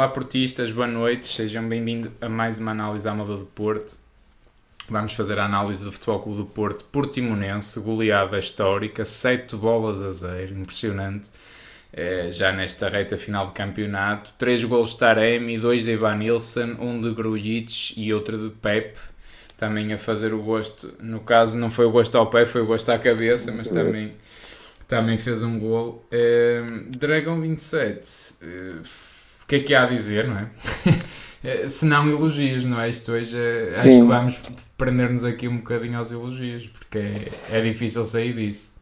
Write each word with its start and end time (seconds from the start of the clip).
Olá 0.00 0.08
portistas, 0.08 0.72
boa 0.72 0.86
noite, 0.86 1.26
sejam 1.26 1.68
bem-vindos 1.68 2.10
a 2.22 2.28
mais 2.30 2.58
uma 2.58 2.70
análise 2.70 3.06
à 3.06 3.12
moda 3.12 3.36
do 3.36 3.44
Porto. 3.44 3.98
Vamos 4.88 5.12
fazer 5.12 5.38
a 5.38 5.44
análise 5.44 5.84
do 5.84 5.92
Futebol 5.92 6.20
Clube 6.20 6.38
do 6.38 6.46
Porto 6.46 6.86
Portimonense, 6.86 7.78
goleada 7.80 8.38
histórica, 8.38 9.04
7 9.04 9.56
bolas 9.56 10.00
a 10.00 10.10
0, 10.10 10.54
impressionante. 10.54 11.28
É, 11.92 12.30
já 12.30 12.50
nesta 12.50 12.88
reta 12.88 13.18
final 13.18 13.48
do 13.48 13.52
campeonato, 13.52 14.32
3 14.38 14.64
golos 14.64 14.94
de 14.94 15.00
Taremi, 15.00 15.58
2 15.58 15.84
de 15.84 15.90
Ivan 15.90 16.16
Nilsson, 16.16 16.76
1 16.80 16.82
um 16.82 16.98
de 16.98 17.12
Grujic 17.12 17.92
e 18.00 18.14
outro 18.14 18.38
de 18.38 18.54
Pep. 18.56 18.96
Também 19.58 19.92
a 19.92 19.98
fazer 19.98 20.32
o 20.32 20.40
gosto, 20.40 20.94
no 20.98 21.20
caso 21.20 21.58
não 21.58 21.70
foi 21.70 21.84
o 21.84 21.90
gosto 21.90 22.16
ao 22.16 22.30
pé, 22.30 22.46
foi 22.46 22.62
o 22.62 22.66
gosto 22.66 22.88
à 22.88 22.98
cabeça, 22.98 23.52
mas 23.52 23.68
também, 23.68 24.14
também 24.88 25.18
fez 25.18 25.42
um 25.42 25.58
gol. 25.58 26.06
É, 26.10 26.64
Dragon 26.88 27.38
27, 27.38 28.36
é, 28.40 29.09
que 29.50 29.56
é 29.56 29.60
que 29.60 29.74
há 29.74 29.82
a 29.82 29.86
dizer, 29.86 30.28
não 30.28 30.38
é? 30.38 30.46
Se 31.68 31.84
não 31.84 32.08
elogios, 32.08 32.64
não 32.64 32.80
é? 32.80 32.88
Isto 32.88 33.12
hoje 33.12 33.36
é, 33.36 33.72
acho 33.74 33.88
que 33.88 34.02
vamos 34.02 34.40
prender-nos 34.78 35.24
aqui 35.24 35.48
um 35.48 35.56
bocadinho 35.56 35.98
aos 35.98 36.12
elogios, 36.12 36.68
porque 36.68 36.98
é, 36.98 37.58
é 37.58 37.60
difícil 37.60 38.06
sair 38.06 38.32
disso. 38.34 38.74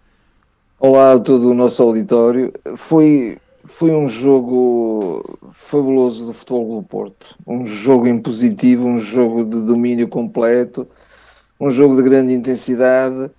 Olá 0.78 1.14
a 1.14 1.18
todo 1.18 1.50
o 1.50 1.54
nosso 1.54 1.82
auditório. 1.82 2.52
Foi, 2.76 3.38
foi 3.64 3.92
um 3.92 4.06
jogo 4.06 5.38
fabuloso 5.52 6.26
do 6.26 6.32
Futebol 6.34 6.82
do 6.82 6.86
Porto. 6.86 7.34
Um 7.46 7.64
jogo 7.64 8.06
impositivo, 8.06 8.86
um 8.86 8.98
jogo 8.98 9.44
de 9.44 9.64
domínio 9.64 10.06
completo, 10.06 10.86
um 11.58 11.70
jogo 11.70 11.96
de 11.96 12.02
grande 12.02 12.34
intensidade, 12.34 13.30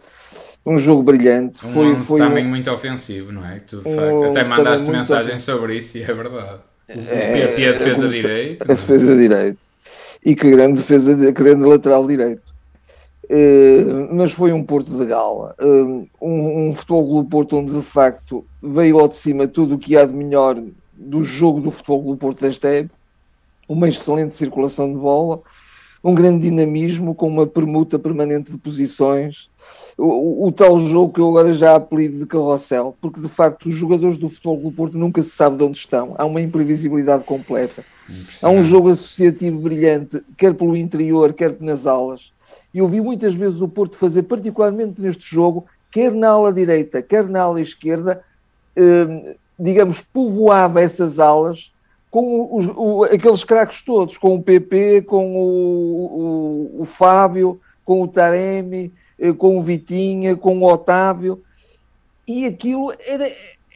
um 0.66 0.80
jogo 0.80 1.04
brilhante. 1.04 1.64
Um 1.64 1.70
foi, 1.70 1.96
foi 1.98 2.22
também 2.22 2.46
um... 2.46 2.50
muito 2.50 2.72
ofensivo, 2.72 3.32
não 3.32 3.46
é? 3.46 3.60
Tu, 3.60 3.84
um 3.86 4.32
até 4.32 4.44
mandaste 4.44 4.90
mensagem 4.90 5.38
sobre 5.38 5.78
isso 5.78 5.98
e 6.00 6.02
é 6.02 6.14
verdade. 6.14 6.69
É, 6.90 7.44
a 7.44 7.72
defesa 7.72 8.06
é, 8.06 8.10
direito. 8.10 8.64
A 8.64 8.68
defesa 8.74 9.16
direito. 9.16 9.60
E 10.26 10.36
que 10.36 10.50
grande 10.50 10.78
defesa, 10.78 11.16
que 11.16 11.32
grande 11.32 11.66
lateral 11.66 12.06
direito. 12.06 12.50
Uh, 13.26 14.10
mas 14.12 14.32
foi 14.32 14.52
um 14.52 14.64
Porto 14.64 14.98
de 14.98 15.06
gala. 15.06 15.56
Uh, 15.62 16.08
um, 16.20 16.70
um 16.70 16.74
futebol 16.74 17.22
do 17.22 17.30
Porto 17.30 17.58
onde 17.58 17.74
de 17.74 17.82
facto 17.84 18.44
veio 18.62 19.00
ao 19.00 19.08
de 19.08 19.16
cima 19.16 19.48
tudo 19.48 19.76
o 19.76 19.78
que 19.78 19.96
há 19.96 20.04
de 20.04 20.14
melhor 20.14 20.60
do 20.94 21.22
jogo 21.22 21.62
do 21.62 21.70
futebol 21.70 22.04
do 22.04 22.18
Porto 22.18 22.42
desta 22.42 22.68
época. 22.70 22.96
Uma 23.68 23.88
excelente 23.88 24.34
circulação 24.34 24.92
de 24.92 24.98
bola, 24.98 25.42
um 26.04 26.16
grande 26.16 26.50
dinamismo 26.50 27.14
com 27.14 27.28
uma 27.28 27.46
permuta 27.46 28.00
permanente 28.00 28.52
de 28.52 28.58
posições, 28.58 29.48
o, 29.98 30.48
o, 30.48 30.52
tal 30.52 30.80
jogo 30.80 31.14
que 31.14 31.20
eu 31.20 31.28
agora 31.28 31.54
já 31.54 31.76
apelido 31.76 32.20
de 32.20 32.26
carrossel, 32.26 32.96
porque 33.02 33.20
de 33.20 33.28
facto 33.28 33.68
os 33.68 33.76
jogadores 33.76 34.18
do 34.18 34.30
futebol 34.30 34.58
do 34.58 34.72
Porto 34.72 34.98
nunca 34.98 35.22
se 35.22 35.32
sabe 35.32 35.58
de 35.58 35.64
onde 35.64 35.78
estão, 35.78 36.16
há 36.18 36.26
uma 36.26 36.42
imprevisibilidade 36.42 37.24
completa. 37.26 37.84
Há 38.42 38.50
um 38.50 38.64
jogo 38.64 38.90
associativo 38.90 39.60
brilhante, 39.60 40.24
quer 40.38 40.54
pelo 40.54 40.76
interior, 40.76 41.34
quer 41.34 41.56
nas 41.60 41.86
alas. 41.86 42.32
E 42.74 42.80
eu 42.80 42.88
vi 42.88 43.02
muitas 43.02 43.36
vezes 43.36 43.62
o 43.62 43.68
Porto 43.68 43.98
fazer, 43.98 44.24
particularmente 44.24 45.02
neste 45.02 45.30
jogo, 45.30 45.66
quer 45.92 46.14
na 46.14 46.30
ala 46.30 46.54
direita, 46.54 47.02
quer 47.02 47.28
na 47.28 47.42
ala 47.42 47.62
esquerda, 47.62 48.24
eh, 48.76 49.36
digamos, 49.60 50.02
povoava 50.02 50.82
essas 50.82 51.20
alas 51.20 51.74
com 52.10 52.56
os, 52.56 52.68
o, 52.68 53.04
aqueles 53.04 53.44
craques 53.44 53.82
todos, 53.82 54.18
com 54.18 54.36
o 54.36 54.42
PP, 54.42 55.04
com 55.04 55.36
o, 55.36 56.78
o, 56.78 56.82
o 56.82 56.86
Fábio, 56.86 57.60
com 57.86 58.02
o 58.02 58.08
Taremi, 58.08 58.92
com 59.38 59.58
o 59.58 59.62
Vitinha, 59.62 60.36
com 60.36 60.60
o 60.60 60.64
Otávio, 60.64 61.44
e 62.28 62.46
aquilo 62.46 62.94
era, 63.08 63.30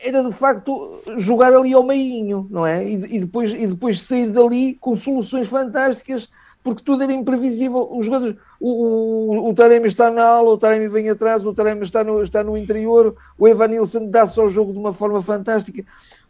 era 0.03 0.23
de 0.23 0.31
facto 0.31 1.01
jogar 1.17 1.53
ali 1.53 1.73
ao 1.73 1.83
meinho, 1.83 2.47
não 2.49 2.65
é? 2.65 2.87
E, 2.87 2.93
e, 3.15 3.19
depois, 3.19 3.51
e 3.51 3.65
depois 3.65 4.01
sair 4.01 4.29
dali 4.29 4.75
com 4.75 4.95
soluções 4.95 5.47
fantásticas, 5.47 6.29
porque 6.63 6.83
tudo 6.83 7.03
era 7.03 7.11
imprevisível. 7.11 7.89
Os 7.91 8.05
jogadores, 8.05 8.35
o, 8.59 8.69
o, 8.69 9.49
o 9.49 9.53
Taremi 9.53 9.87
está 9.87 10.09
na 10.11 10.23
ala, 10.23 10.51
o 10.51 10.57
Taremi 10.57 10.87
vem 10.87 11.09
atrás, 11.09 11.45
o 11.45 11.53
Taremi 11.53 11.83
está 11.83 12.03
no, 12.03 12.21
está 12.21 12.43
no 12.43 12.55
interior, 12.55 13.15
o 13.37 13.47
Evanilson 13.47 14.07
dá-se 14.09 14.39
ao 14.39 14.47
jogo 14.47 14.71
de 14.71 14.77
uma 14.77 14.93
forma 14.93 15.21
fantástica. 15.21 15.83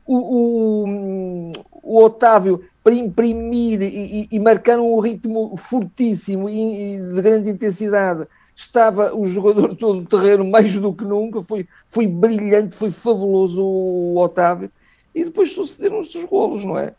O, 0.05 0.17
o, 0.17 1.53
o 1.81 2.03
Otávio 2.03 2.63
para 2.83 2.93
imprimir 2.93 3.81
e, 3.81 4.27
e, 4.29 4.39
marcar 4.39 4.77
um 4.77 4.99
ritmo 4.99 5.55
fortíssimo 5.55 6.49
e, 6.49 6.95
e 6.95 6.97
de 6.99 7.21
grande 7.21 7.49
intensidade 7.49 8.27
estava 8.55 9.15
o 9.15 9.25
jogador 9.25 9.75
todo 9.77 9.99
o 9.99 10.05
terreno 10.05 10.45
mais 10.45 10.73
do 10.73 10.93
que 10.93 11.03
nunca, 11.03 11.41
foi, 11.43 11.67
foi 11.87 12.07
brilhante, 12.07 12.75
foi 12.75 12.91
fabuloso 12.91 13.61
o 13.61 14.17
Otávio, 14.17 14.71
e 15.13 15.23
depois 15.23 15.53
sucederam-se 15.53 16.17
os 16.17 16.25
golos, 16.25 16.63
não 16.63 16.77
é? 16.77 16.93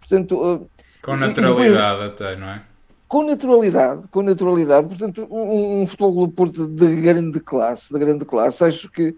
Portanto, 0.00 0.68
com 1.02 1.16
naturalidade 1.16 2.00
depois, 2.00 2.20
até, 2.20 2.36
não 2.36 2.48
é? 2.48 2.62
Com 3.06 3.22
naturalidade, 3.24 4.02
com 4.10 4.22
naturalidade, 4.22 4.88
portanto, 4.88 5.26
um, 5.30 5.80
um 5.80 5.86
futebol 5.86 6.26
do 6.26 6.32
Porto 6.32 6.66
de 6.66 6.96
grande 6.96 7.40
classe, 7.40 7.92
de 7.92 7.98
grande 7.98 8.24
classe, 8.24 8.64
acho 8.64 8.90
que 8.90 9.14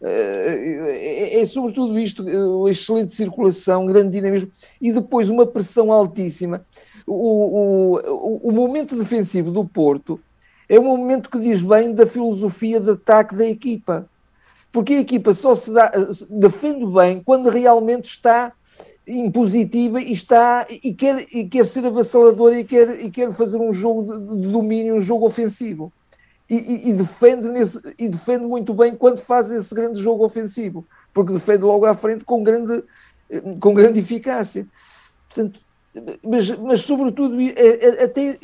é, 0.00 1.36
é, 1.36 1.40
é, 1.40 1.46
sobretudo 1.46 1.98
isto, 1.98 2.24
a 2.66 2.70
excelente 2.70 3.12
circulação, 3.12 3.86
grande 3.86 4.10
dinamismo 4.10 4.50
e 4.80 4.92
depois 4.92 5.28
uma 5.28 5.46
pressão 5.46 5.92
altíssima. 5.92 6.64
O, 7.06 7.96
o, 7.96 8.48
o 8.48 8.52
momento 8.52 8.96
defensivo 8.96 9.50
do 9.50 9.64
Porto 9.64 10.20
é 10.68 10.78
um 10.78 10.84
momento 10.84 11.30
que 11.30 11.38
diz 11.38 11.62
bem 11.62 11.94
da 11.94 12.06
filosofia 12.06 12.78
de 12.78 12.90
ataque 12.90 13.34
da 13.34 13.46
equipa. 13.46 14.08
Porque 14.70 14.94
a 14.94 15.00
equipa 15.00 15.34
só 15.34 15.54
se 15.54 15.72
dá, 15.72 15.90
defende 16.28 16.84
bem 16.86 17.22
quando 17.24 17.48
realmente 17.48 18.04
está 18.04 18.52
impositiva 19.06 20.00
e 20.00 20.12
está 20.12 20.66
e 20.70 20.92
quer, 20.92 21.26
e 21.34 21.48
quer 21.48 21.64
ser 21.64 21.86
avassaladora 21.86 22.60
e 22.60 22.64
quer, 22.64 23.02
e 23.02 23.10
quer 23.10 23.32
fazer 23.32 23.56
um 23.56 23.72
jogo 23.72 24.36
de, 24.36 24.48
domínio, 24.48 24.96
um 24.96 25.00
jogo 25.00 25.24
ofensivo. 25.24 25.90
E, 26.48 26.56
e, 26.56 26.90
e, 26.90 26.92
defende 26.92 27.48
nesse, 27.48 27.80
e 27.98 28.08
defende 28.08 28.44
muito 28.44 28.72
bem 28.74 28.94
quando 28.94 29.20
faz 29.20 29.50
esse 29.50 29.74
grande 29.74 30.00
jogo 30.00 30.24
ofensivo, 30.24 30.86
porque 31.12 31.32
defende 31.32 31.62
logo 31.62 31.84
à 31.84 31.94
frente 31.94 32.24
com 32.24 32.42
grande, 32.42 32.82
com 33.60 33.74
grande 33.74 34.00
eficácia. 34.00 34.66
Portanto, 35.28 35.60
mas, 36.22 36.50
mas 36.58 36.80
sobretudo, 36.82 37.36
até 38.02 38.38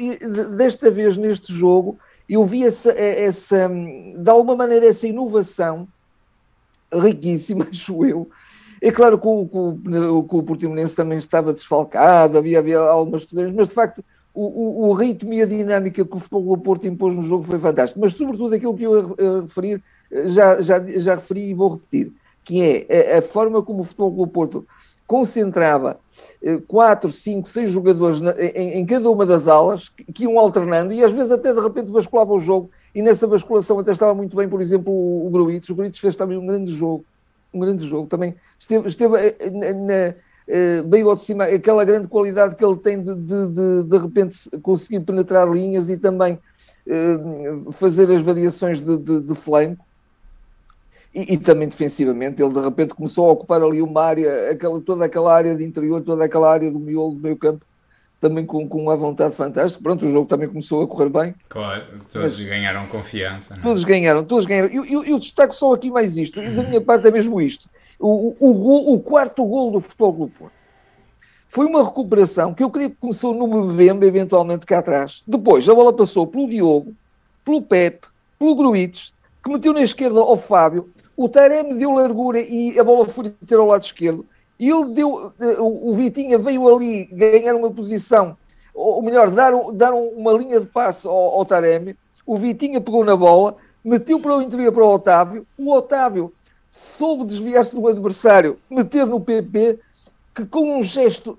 desta 0.57 0.91
vez 0.91 1.17
neste 1.17 1.53
jogo, 1.53 1.99
eu 2.29 2.45
vi 2.45 2.65
essa, 2.65 2.91
essa, 2.93 3.69
de 3.69 4.31
alguma 4.31 4.57
maneira, 4.57 4.87
essa 4.87 5.07
inovação 5.07 5.87
riquíssima, 6.93 7.67
acho 7.71 8.05
eu. 8.05 8.29
É 8.81 8.91
claro 8.91 9.19
que 9.19 9.27
o, 9.27 9.47
que 9.49 10.37
o, 10.37 10.43
Portimonense 10.43 10.95
também 10.95 11.17
estava 11.17 11.53
desfalcado, 11.53 12.37
havia, 12.37 12.59
havia 12.59 12.79
algumas 12.79 13.25
questões, 13.25 13.55
mas 13.55 13.69
de 13.69 13.75
facto 13.75 14.05
o, 14.35 14.45
o, 14.45 14.89
o, 14.89 14.93
ritmo 14.93 15.33
e 15.33 15.41
a 15.41 15.47
dinâmica 15.47 16.05
que 16.05 16.17
o 16.17 16.19
Futebol 16.19 16.57
do 16.57 16.63
Porto 16.63 16.87
impôs 16.87 17.15
no 17.15 17.23
jogo 17.23 17.45
foi 17.45 17.59
fantástico. 17.59 18.01
Mas 18.01 18.15
sobretudo 18.15 18.55
aquilo 18.55 18.77
que 18.77 18.83
eu 18.83 19.17
ia 19.19 19.41
referir, 19.43 19.83
já, 20.27 20.61
já, 20.61 20.85
já 20.99 21.15
referi 21.15 21.51
e 21.51 21.55
vou 21.55 21.75
repetir, 21.75 22.13
que 22.43 22.61
é 22.63 23.15
a, 23.15 23.19
a 23.19 23.23
forma 23.23 23.63
como 23.63 23.81
o 23.81 23.85
Futebol 23.85 24.11
do 24.11 24.27
Porto 24.27 24.67
concentrava 25.07 25.99
eh, 26.43 26.59
quatro, 26.67 27.13
cinco, 27.13 27.49
seis 27.49 27.71
jogadores 27.71 28.21
em, 28.39 28.79
em, 28.79 28.87
cada 28.87 29.11
uma 29.11 29.27
das 29.27 29.47
alas 29.47 29.89
que, 29.89 30.05
que, 30.05 30.25
iam 30.25 30.39
alternando 30.39 30.93
e 30.93 31.05
às 31.05 31.13
vezes 31.13 31.31
até 31.31 31.53
de 31.53 31.61
repente 31.61 31.91
basculava 31.91 32.33
o 32.33 32.39
jogo 32.39 32.71
e 32.95 33.03
nessa 33.03 33.27
basculação 33.27 33.79
até 33.79 33.93
estava 33.93 34.15
muito 34.15 34.35
bem, 34.37 34.49
por 34.49 34.63
exemplo, 34.63 34.93
o, 34.93 35.27
o 35.27 35.31
Gruites. 35.31 35.69
O 35.69 35.75
Gruites 35.75 36.01
fez 36.01 36.17
também 36.17 36.39
um 36.39 36.47
grande 36.47 36.73
jogo, 36.73 37.05
um 37.53 37.61
grande 37.61 37.87
jogo. 37.87 38.09
Também 38.09 38.35
esteve, 38.59 38.89
esteve 38.89 39.17
eh, 39.17 39.51
na, 39.51 39.73
na, 39.73 40.15
eh, 40.49 40.83
bem 40.83 41.03
ao 41.03 41.15
de 41.15 41.23
cima 41.23 41.45
aquela 41.45 41.85
grande 41.85 42.09
qualidade 42.09 42.55
que 42.55 42.65
ele 42.65 42.77
tem 42.77 43.03
de 43.03 43.15
de, 43.15 43.49
de, 43.49 43.83
de 43.85 43.99
repente 43.99 44.37
conseguir 44.63 45.01
penetrar 45.01 45.49
linhas 45.51 45.89
e 45.89 45.97
também 45.97 46.39
fazer 47.73 48.13
as 48.13 48.21
variações 48.21 48.79
de, 48.79 48.99
de, 48.99 49.21
de 49.21 49.35
flanco 49.35 49.83
e, 51.15 51.35
e, 51.35 51.39
também 51.39 51.69
defensivamente, 51.69 52.43
ele 52.43 52.53
de 52.53 52.61
repente 52.61 52.95
começou 52.95 53.29
a 53.29 53.33
ocupar 53.33 53.63
ali 53.63 53.81
uma 53.81 54.03
área, 54.03 54.51
aquela, 54.51 54.81
toda 54.81 55.05
aquela 55.05 55.33
área 55.33 55.55
de 55.55 55.65
interior, 55.65 56.03
toda 56.03 56.25
aquela 56.25 56.51
área 56.51 56.71
do 56.71 56.79
miolo 56.79 57.13
do 57.13 57.21
meio 57.21 57.37
campo, 57.37 57.65
também 58.19 58.45
com, 58.45 58.69
com 58.69 58.83
uma 58.83 58.97
vontade 58.97 59.35
fantástica. 59.37 59.83
Pronto, 59.83 60.07
o 60.07 60.11
jogo 60.11 60.27
também 60.27 60.49
começou 60.49 60.83
a 60.83 60.89
correr 60.89 61.09
bem. 61.11 61.35
Claro, 61.49 61.85
todos 62.13 62.41
ganharam 62.41 62.87
confiança. 62.87 63.55
Não? 63.55 63.61
É? 63.61 63.63
Todos 63.63 63.85
ganharam, 63.85 64.25
todos 64.25 64.47
ganharam. 64.47 64.69
Eu, 64.69 64.85
eu, 64.85 65.05
eu, 65.05 65.19
destaco 65.19 65.55
só 65.55 65.75
aqui 65.75 65.91
mais 65.91 66.17
isto, 66.17 66.43
e 66.43 66.51
da 66.51 66.63
minha 66.63 66.81
parte 66.81 67.07
é 67.07 67.11
mesmo 67.11 67.41
isto. 67.41 67.69
O, 67.99 68.35
o, 68.41 68.51
o, 68.51 68.95
o 68.95 69.01
quarto 69.01 69.45
gol 69.45 69.71
do 69.71 69.81
Futebol 69.81 70.15
Clube 70.15 70.33
Porto 70.39 70.65
foi 71.55 71.67
uma 71.67 71.85
recuperação 71.85 72.53
que 72.53 72.65
eu 72.65 72.71
creio 72.71 72.91
que 72.91 72.97
começou 72.97 73.33
no 73.33 73.47
Mbembe, 73.47 74.05
eventualmente 74.05 74.67
cá 74.67 74.81
atrás. 74.81 75.23
Depois 75.25 75.69
a 75.69 75.75
bola 75.75 75.93
passou 75.93 76.27
pelo 76.27 76.49
Diogo, 76.49 76.93
pelo 77.45 77.63
Pepe, 77.63 78.09
pelo 78.37 78.57
Gruites, 78.57 79.13
que 79.41 79.49
meteu 79.49 79.73
na 79.73 79.83
esquerda 79.83 80.19
ao 80.19 80.37
Fábio, 80.37 80.91
o 81.17 81.29
Taremi 81.29 81.75
deu 81.75 81.93
largura 81.93 82.41
e 82.41 82.79
a 82.79 82.85
bola 82.85 83.07
foi 83.07 83.31
ter 83.31 83.57
ao 83.57 83.67
lado 83.67 83.83
esquerdo. 83.83 84.27
E 84.59 84.71
ele 84.71 84.87
deu, 84.87 85.33
eh, 85.41 85.57
o 85.59 85.93
Vitinha 85.95 86.39
veio 86.39 86.75
ali 86.75 87.05
ganhar 87.07 87.55
uma 87.55 87.71
posição, 87.71 88.37
ou 88.73 89.03
melhor, 89.03 89.31
dar, 89.31 89.53
dar 89.73 89.93
uma 89.93 90.33
linha 90.33 90.61
de 90.61 90.67
passe 90.67 91.07
ao, 91.07 91.15
ao 91.15 91.45
Taremi. 91.45 91.97
O 92.27 92.37
Vitinha 92.37 92.81
pegou 92.81 93.05
na 93.05 93.17
bola, 93.17 93.57
meteu 93.85 94.21
para 94.21 94.37
o 94.37 94.43
interior 94.43 94.73
para 94.73 94.85
o 94.85 94.93
Otávio. 94.93 95.47
O 95.59 95.73
Otávio 95.73 96.33
soube 96.71 97.25
desviar-se 97.25 97.75
do 97.77 97.87
adversário, 97.87 98.59
meter 98.69 99.07
no 99.07 99.21
PP, 99.21 99.79
que 100.35 100.45
com 100.45 100.79
um 100.79 100.83
gesto 100.83 101.39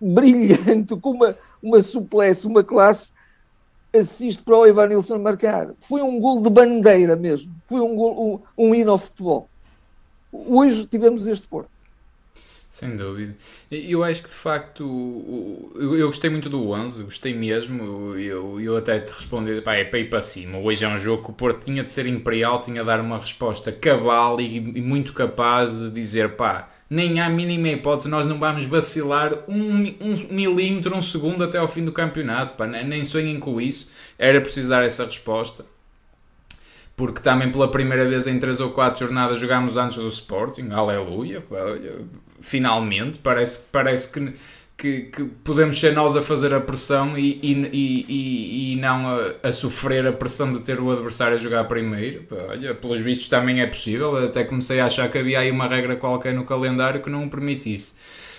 brilhante, 0.00 0.96
com 0.96 1.10
uma, 1.10 1.36
uma 1.62 1.82
suplesse, 1.82 2.46
uma 2.46 2.62
classe, 2.62 3.12
assiste 3.94 4.42
para 4.42 4.56
o 4.56 4.66
Ivan 4.66 4.88
Nilsson 4.88 5.18
marcar. 5.18 5.72
Foi 5.78 6.02
um 6.02 6.18
gol 6.18 6.42
de 6.42 6.50
bandeira 6.50 7.16
mesmo. 7.16 7.52
Foi 7.62 7.80
um, 7.80 7.94
gol, 7.94 8.42
um, 8.58 8.66
um 8.66 8.74
hino 8.74 8.90
ao 8.90 8.98
futebol. 8.98 9.48
Hoje 10.32 10.86
tivemos 10.86 11.26
este 11.26 11.46
Porto. 11.46 11.70
Sem 12.68 12.96
dúvida. 12.96 13.36
Eu 13.70 14.02
acho 14.02 14.20
que 14.20 14.28
de 14.28 14.34
facto 14.34 14.82
eu 15.76 16.06
gostei 16.08 16.28
muito 16.28 16.50
do 16.50 16.70
11, 16.70 17.04
gostei 17.04 17.32
mesmo. 17.32 18.16
Eu, 18.16 18.60
eu 18.60 18.76
até 18.76 18.98
te 18.98 19.12
respondi, 19.12 19.60
pá, 19.60 19.76
é 19.76 19.84
para 19.84 20.00
ir 20.00 20.10
para 20.10 20.20
cima. 20.20 20.58
Hoje 20.58 20.84
é 20.84 20.88
um 20.88 20.96
jogo 20.96 21.22
que 21.22 21.30
o 21.30 21.32
Porto 21.32 21.64
tinha 21.64 21.84
de 21.84 21.92
ser 21.92 22.04
imperial, 22.06 22.60
tinha 22.60 22.80
de 22.80 22.86
dar 22.86 23.00
uma 23.00 23.16
resposta 23.16 23.70
cabal 23.70 24.40
e, 24.40 24.56
e 24.56 24.80
muito 24.80 25.12
capaz 25.12 25.72
de 25.72 25.88
dizer, 25.88 26.34
pá, 26.34 26.73
nem 26.94 27.20
há 27.20 27.28
mínima 27.28 27.68
hipótese, 27.70 28.08
nós 28.08 28.24
não 28.24 28.38
vamos 28.38 28.64
vacilar 28.66 29.32
um, 29.48 29.84
um 30.00 30.16
milímetro, 30.30 30.96
um 30.96 31.02
segundo 31.02 31.42
até 31.42 31.58
ao 31.58 31.66
fim 31.66 31.84
do 31.84 31.90
campeonato, 31.90 32.54
pá, 32.54 32.66
nem 32.66 33.04
sonhem 33.04 33.40
com 33.40 33.60
isso. 33.60 33.90
Era 34.16 34.40
preciso 34.40 34.68
dar 34.68 34.84
essa 34.84 35.04
resposta. 35.04 35.64
Porque 36.96 37.20
também 37.20 37.50
pela 37.50 37.68
primeira 37.68 38.08
vez 38.08 38.28
em 38.28 38.38
3 38.38 38.60
ou 38.60 38.70
4 38.70 39.06
jornadas 39.06 39.40
jogámos 39.40 39.76
antes 39.76 39.98
do 39.98 40.06
Sporting, 40.06 40.70
aleluia, 40.70 41.44
finalmente, 42.40 43.18
parece, 43.18 43.64
parece 43.72 44.12
que, 44.12 44.32
que, 44.76 45.02
que, 45.02 45.24
podemos 45.44 45.78
ser 45.78 45.92
nós 45.92 46.16
a 46.16 46.22
fazer 46.22 46.52
a 46.52 46.60
pressão 46.60 47.16
e, 47.16 47.38
e, 47.42 47.52
e, 47.72 48.72
e 48.72 48.76
não 48.76 49.08
a, 49.08 49.48
a, 49.48 49.52
sofrer 49.52 50.06
a 50.06 50.12
pressão 50.12 50.52
de 50.52 50.60
ter 50.60 50.80
o 50.80 50.90
adversário 50.90 51.36
a 51.36 51.40
jogar 51.40 51.64
primeiro. 51.64 52.26
Olha, 52.48 52.74
pelos 52.74 53.00
vistos 53.00 53.28
também 53.28 53.60
é 53.60 53.66
possível, 53.66 54.16
até 54.16 54.44
comecei 54.44 54.80
a 54.80 54.86
achar 54.86 55.10
que 55.10 55.18
havia 55.18 55.40
aí 55.40 55.50
uma 55.50 55.66
regra 55.68 55.96
qualquer 55.96 56.34
no 56.34 56.44
calendário 56.44 57.00
que 57.00 57.08
não 57.08 57.24
o 57.24 57.30
permitisse. 57.30 57.94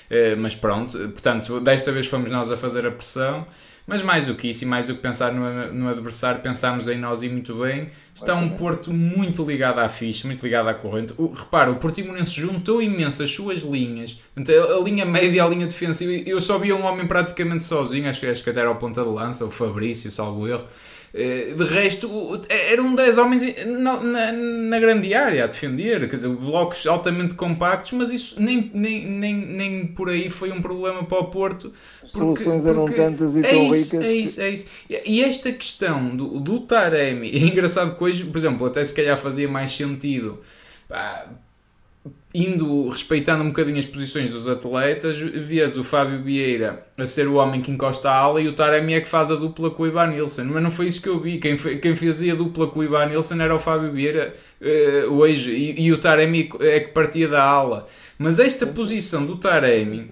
Eh, 0.09 0.35
mas 0.35 0.55
pronto, 0.55 0.97
portanto, 0.97 1.59
desta 1.59 1.91
vez 1.91 2.07
fomos 2.07 2.29
nós 2.29 2.51
a 2.51 2.57
fazer 2.57 2.85
a 2.85 2.91
pressão. 2.91 3.45
Mas 3.87 4.01
mais 4.01 4.25
do 4.25 4.33
que 4.33 4.47
isso 4.47 4.63
e 4.63 4.67
mais 4.67 4.87
do 4.87 4.95
que 4.95 5.01
pensar 5.01 5.31
no, 5.31 5.71
no 5.71 5.87
adversário, 5.87 6.41
pensámos 6.41 6.87
em 6.87 6.97
nós 6.97 7.21
e 7.21 7.29
muito 7.29 7.53
bem. 7.53 7.89
Está 8.15 8.33
um 8.33 8.49
Porto 8.49 8.91
muito 8.91 9.45
ligado 9.45 9.77
à 9.77 9.87
ficha, 9.87 10.25
muito 10.25 10.41
ligado 10.41 10.67
à 10.69 10.73
corrente. 10.73 11.13
O, 11.17 11.31
repara, 11.31 11.69
o 11.69 11.75
Portimonense 11.75 12.31
juntou 12.31 12.81
imenso 12.81 13.21
as 13.21 13.29
suas 13.29 13.61
linhas, 13.61 14.17
a, 14.35 14.75
a 14.75 14.79
linha 14.81 15.05
média 15.05 15.37
e 15.37 15.39
a 15.39 15.47
linha 15.47 15.67
defensiva. 15.67 16.11
Eu 16.27 16.41
só 16.41 16.57
via 16.57 16.75
um 16.75 16.83
homem 16.83 17.05
praticamente 17.05 17.63
sozinho, 17.63 18.09
acho 18.09 18.19
que, 18.19 18.25
acho 18.25 18.43
que 18.43 18.49
até 18.49 18.61
era 18.61 18.71
o 18.71 18.75
ponta 18.75 19.03
de 19.03 19.09
lança, 19.09 19.45
o 19.45 19.51
Fabrício, 19.51 20.11
salvo 20.11 20.47
erro. 20.47 20.65
Eh, 21.17 21.53
de 21.55 21.63
resto, 21.63 22.41
eram 22.49 22.93
10 22.93 23.17
homens 23.17 23.41
na, 23.65 24.03
na, 24.03 24.31
na, 24.33 24.79
grande 24.81 25.13
área 25.13 25.45
a 25.45 25.47
defender, 25.47 26.09
quer 26.09 26.17
dizer, 26.17 26.27
blocos 26.27 26.85
altamente 26.85 27.35
compactos, 27.35 27.93
mas 27.93 28.11
isso 28.11 28.41
nem, 28.41 28.69
nem, 28.73 29.07
nem, 29.07 29.33
nem 29.33 29.87
por 29.87 30.09
aí 30.09 30.29
foi 30.29 30.51
um 30.51 30.61
problema 30.61 31.05
para 31.05 31.19
o 31.19 31.27
Porto. 31.27 31.71
Porque, 32.11 32.43
Soluções 32.43 32.65
eram 32.65 32.85
tantas 32.85 33.33
e 33.37 33.39
é 33.39 33.43
tão 33.43 33.73
isso, 33.73 33.95
ricas. 33.95 34.11
É 34.11 34.13
isso, 34.13 34.41
é 34.41 34.49
isso. 34.49 34.65
E 35.05 35.23
esta 35.23 35.53
questão 35.53 36.13
do, 36.13 36.37
do 36.41 36.59
Taremi, 36.59 37.29
é 37.31 37.39
engraçado 37.39 37.95
que 37.95 38.03
hoje, 38.03 38.25
por 38.25 38.37
exemplo, 38.37 38.67
até 38.67 38.83
se 38.83 38.93
calhar 38.93 39.17
fazia 39.17 39.47
mais 39.47 39.71
sentido. 39.71 40.41
Pá, 40.89 41.29
indo 42.35 42.89
respeitando 42.89 43.43
um 43.43 43.47
bocadinho 43.47 43.79
as 43.79 43.85
posições 43.85 44.29
dos 44.29 44.47
atletas, 44.47 45.17
vias 45.19 45.77
o 45.77 45.83
Fábio 45.83 46.21
Vieira 46.21 46.85
a 46.97 47.05
ser 47.05 47.27
o 47.27 47.35
homem 47.35 47.61
que 47.61 47.71
encosta 47.71 48.09
a 48.09 48.15
ala 48.15 48.41
e 48.41 48.47
o 48.47 48.53
Taremi 48.53 48.93
é 48.93 49.01
que 49.01 49.07
faz 49.07 49.31
a 49.31 49.35
dupla 49.35 49.71
com 49.71 49.83
o 49.83 49.87
Ivan 49.87 50.07
Nilsson. 50.07 50.43
Mas 50.43 50.61
não 50.61 50.69
foi 50.69 50.87
isso 50.87 51.01
que 51.01 51.07
eu 51.07 51.19
vi. 51.19 51.37
Quem, 51.37 51.57
foi, 51.57 51.77
quem 51.77 51.95
fazia 51.95 52.33
a 52.33 52.35
dupla 52.35 52.67
com 52.67 52.79
o 52.79 52.83
Ivan 52.83 53.05
Nilsson 53.05 53.41
era 53.41 53.55
o 53.55 53.59
Fábio 53.59 53.91
Vieira 53.91 54.33
uh, 54.61 55.13
hoje 55.13 55.51
e, 55.51 55.85
e, 55.85 55.93
o 55.93 55.97
Taremi 55.97 56.49
é 56.59 56.81
que 56.81 56.91
partia 56.91 57.27
da 57.27 57.41
ala. 57.41 57.87
Mas 58.17 58.37
esta 58.39 58.67
posição 58.67 59.25
do 59.25 59.37
Taremi 59.37 60.11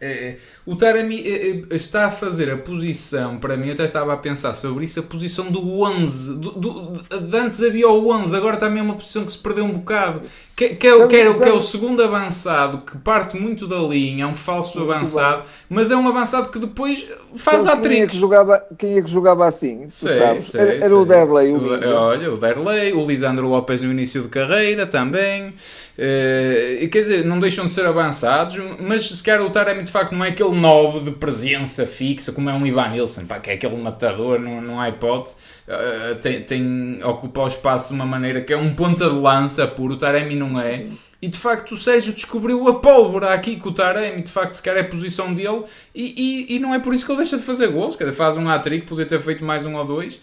é, 0.00 0.36
o 0.66 0.76
Taremi 0.76 1.20
é, 1.26 1.50
é, 1.50 1.76
está 1.76 2.06
a 2.06 2.10
fazer 2.10 2.50
a 2.50 2.56
posição, 2.56 3.36
para 3.36 3.54
mim, 3.54 3.70
até 3.70 3.84
estava 3.84 4.14
a 4.14 4.16
pensar 4.16 4.54
sobre 4.54 4.84
isso, 4.84 4.98
a 4.98 5.02
posição 5.02 5.50
do 5.50 5.82
11. 5.82 6.34
Do, 6.38 6.50
do, 6.52 6.92
de 7.20 7.36
antes 7.36 7.62
havia 7.62 7.88
o 7.88 8.10
11, 8.10 8.34
agora 8.34 8.56
também 8.56 8.78
é 8.78 8.82
uma 8.82 8.94
posição 8.94 9.24
que 9.26 9.32
se 9.32 9.38
perdeu 9.38 9.64
um 9.64 9.72
bocado. 9.72 10.22
Que, 10.56 10.68
que, 10.68 10.86
é, 10.86 11.06
que, 11.08 11.16
é, 11.16 11.34
que 11.34 11.48
é 11.48 11.52
o 11.52 11.60
segundo 11.60 12.00
avançado, 12.00 12.78
que 12.78 12.96
parte 12.98 13.36
muito 13.36 13.66
da 13.66 13.78
linha, 13.80 14.22
é 14.22 14.26
um 14.26 14.36
falso 14.36 14.78
muito 14.78 14.92
avançado, 14.92 15.38
bem. 15.38 15.48
mas 15.68 15.90
é 15.90 15.96
um 15.96 16.06
avançado 16.06 16.48
que 16.48 16.60
depois 16.60 17.04
faz 17.34 17.66
a 17.66 17.76
quem 17.76 18.02
é 18.02 18.06
que 18.06 18.16
jogava 18.16 18.64
Quem 18.78 18.96
é 18.96 19.02
que 19.02 19.10
jogava 19.10 19.48
assim? 19.48 19.88
Sei, 19.88 20.40
sei, 20.40 20.60
era, 20.60 20.84
era 20.84 20.96
o 20.96 21.04
Derley. 21.04 21.52
O, 21.52 21.58
o 21.58 21.94
olha, 21.96 22.32
o 22.32 22.36
Derley, 22.36 22.92
o 22.92 23.04
Lisandro 23.04 23.48
Lopes 23.48 23.82
no 23.82 23.90
início 23.90 24.22
de 24.22 24.28
carreira 24.28 24.86
também. 24.86 25.48
Uh, 25.48 26.88
quer 26.88 27.00
dizer, 27.00 27.24
não 27.24 27.40
deixam 27.40 27.66
de 27.66 27.74
ser 27.74 27.86
avançados, 27.86 28.56
mas 28.80 29.08
se 29.08 29.22
calhar 29.22 29.42
o 29.42 29.50
Taremi 29.50 29.82
de 29.82 29.90
facto 29.90 30.12
não 30.12 30.24
é 30.24 30.28
aquele 30.28 30.53
9 30.54 31.00
de 31.00 31.10
presença 31.10 31.86
fixa 31.86 32.32
como 32.32 32.48
é 32.48 32.54
um 32.54 32.66
Ivan 32.66 32.88
Nilsson, 32.88 33.26
pá, 33.26 33.38
que 33.38 33.50
é 33.50 33.54
aquele 33.54 33.76
matador, 33.76 34.38
não, 34.38 34.60
não 34.60 34.80
há 34.80 34.88
hipótese. 34.88 35.36
Uh, 35.66 36.14
tem, 36.16 36.42
tem, 36.42 37.02
ocupa 37.02 37.42
o 37.42 37.48
espaço 37.48 37.88
de 37.88 37.94
uma 37.94 38.06
maneira 38.06 38.40
que 38.40 38.52
é 38.52 38.56
um 38.56 38.74
ponta 38.74 39.08
de 39.08 39.16
lança 39.16 39.66
puro, 39.66 39.94
o 39.94 39.98
Taremi 39.98 40.34
não 40.34 40.60
é. 40.60 40.86
E 41.20 41.28
de 41.28 41.36
facto 41.36 41.72
o 41.72 41.78
Sérgio 41.78 42.12
descobriu 42.12 42.68
a 42.68 42.80
pólvora 42.80 43.32
aqui 43.32 43.56
com 43.56 43.70
o 43.70 43.72
Taremi, 43.72 44.22
de 44.22 44.30
facto 44.30 44.52
se 44.52 44.62
quer 44.62 44.76
é 44.76 44.80
a 44.80 44.84
posição 44.84 45.32
dele, 45.32 45.62
e, 45.94 46.46
e, 46.48 46.56
e, 46.56 46.58
não 46.58 46.74
é 46.74 46.78
por 46.78 46.92
isso 46.92 47.06
que 47.06 47.12
ele 47.12 47.18
deixa 47.18 47.36
de 47.36 47.42
fazer 47.42 47.68
gols, 47.68 47.96
quer 47.96 48.04
dizer, 48.04 48.16
faz 48.16 48.36
um 48.36 48.48
hat-trick, 48.48 48.86
podia 48.86 49.06
ter 49.06 49.20
feito 49.20 49.44
mais 49.44 49.64
um 49.64 49.74
ou 49.74 49.84
dois. 49.84 50.20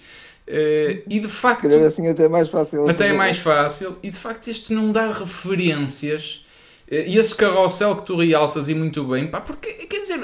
Uh, 0.48 1.02
e 1.10 1.20
de 1.20 1.28
facto. 1.28 1.66
assim 1.68 2.08
até 2.08 2.26
é 2.26 2.28
mais 2.28 2.50
fácil. 2.50 2.90
Até 2.90 3.08
é 3.08 3.14
mais 3.14 3.38
fácil. 3.38 3.98
E 4.04 4.10
de 4.10 4.20
facto, 4.20 4.50
este 4.50 4.74
não 4.74 4.92
dar 4.92 5.10
referências. 5.12 6.46
Uh, 6.92 7.08
e 7.08 7.18
esse 7.18 7.34
carrossel 7.34 7.96
que 7.96 8.06
tu 8.06 8.18
realças 8.18 8.68
e 8.68 8.76
muito 8.76 9.04
bem, 9.06 9.28
pá, 9.28 9.40
porque 9.40 9.72
quer 9.86 10.02
dizer, 10.02 10.20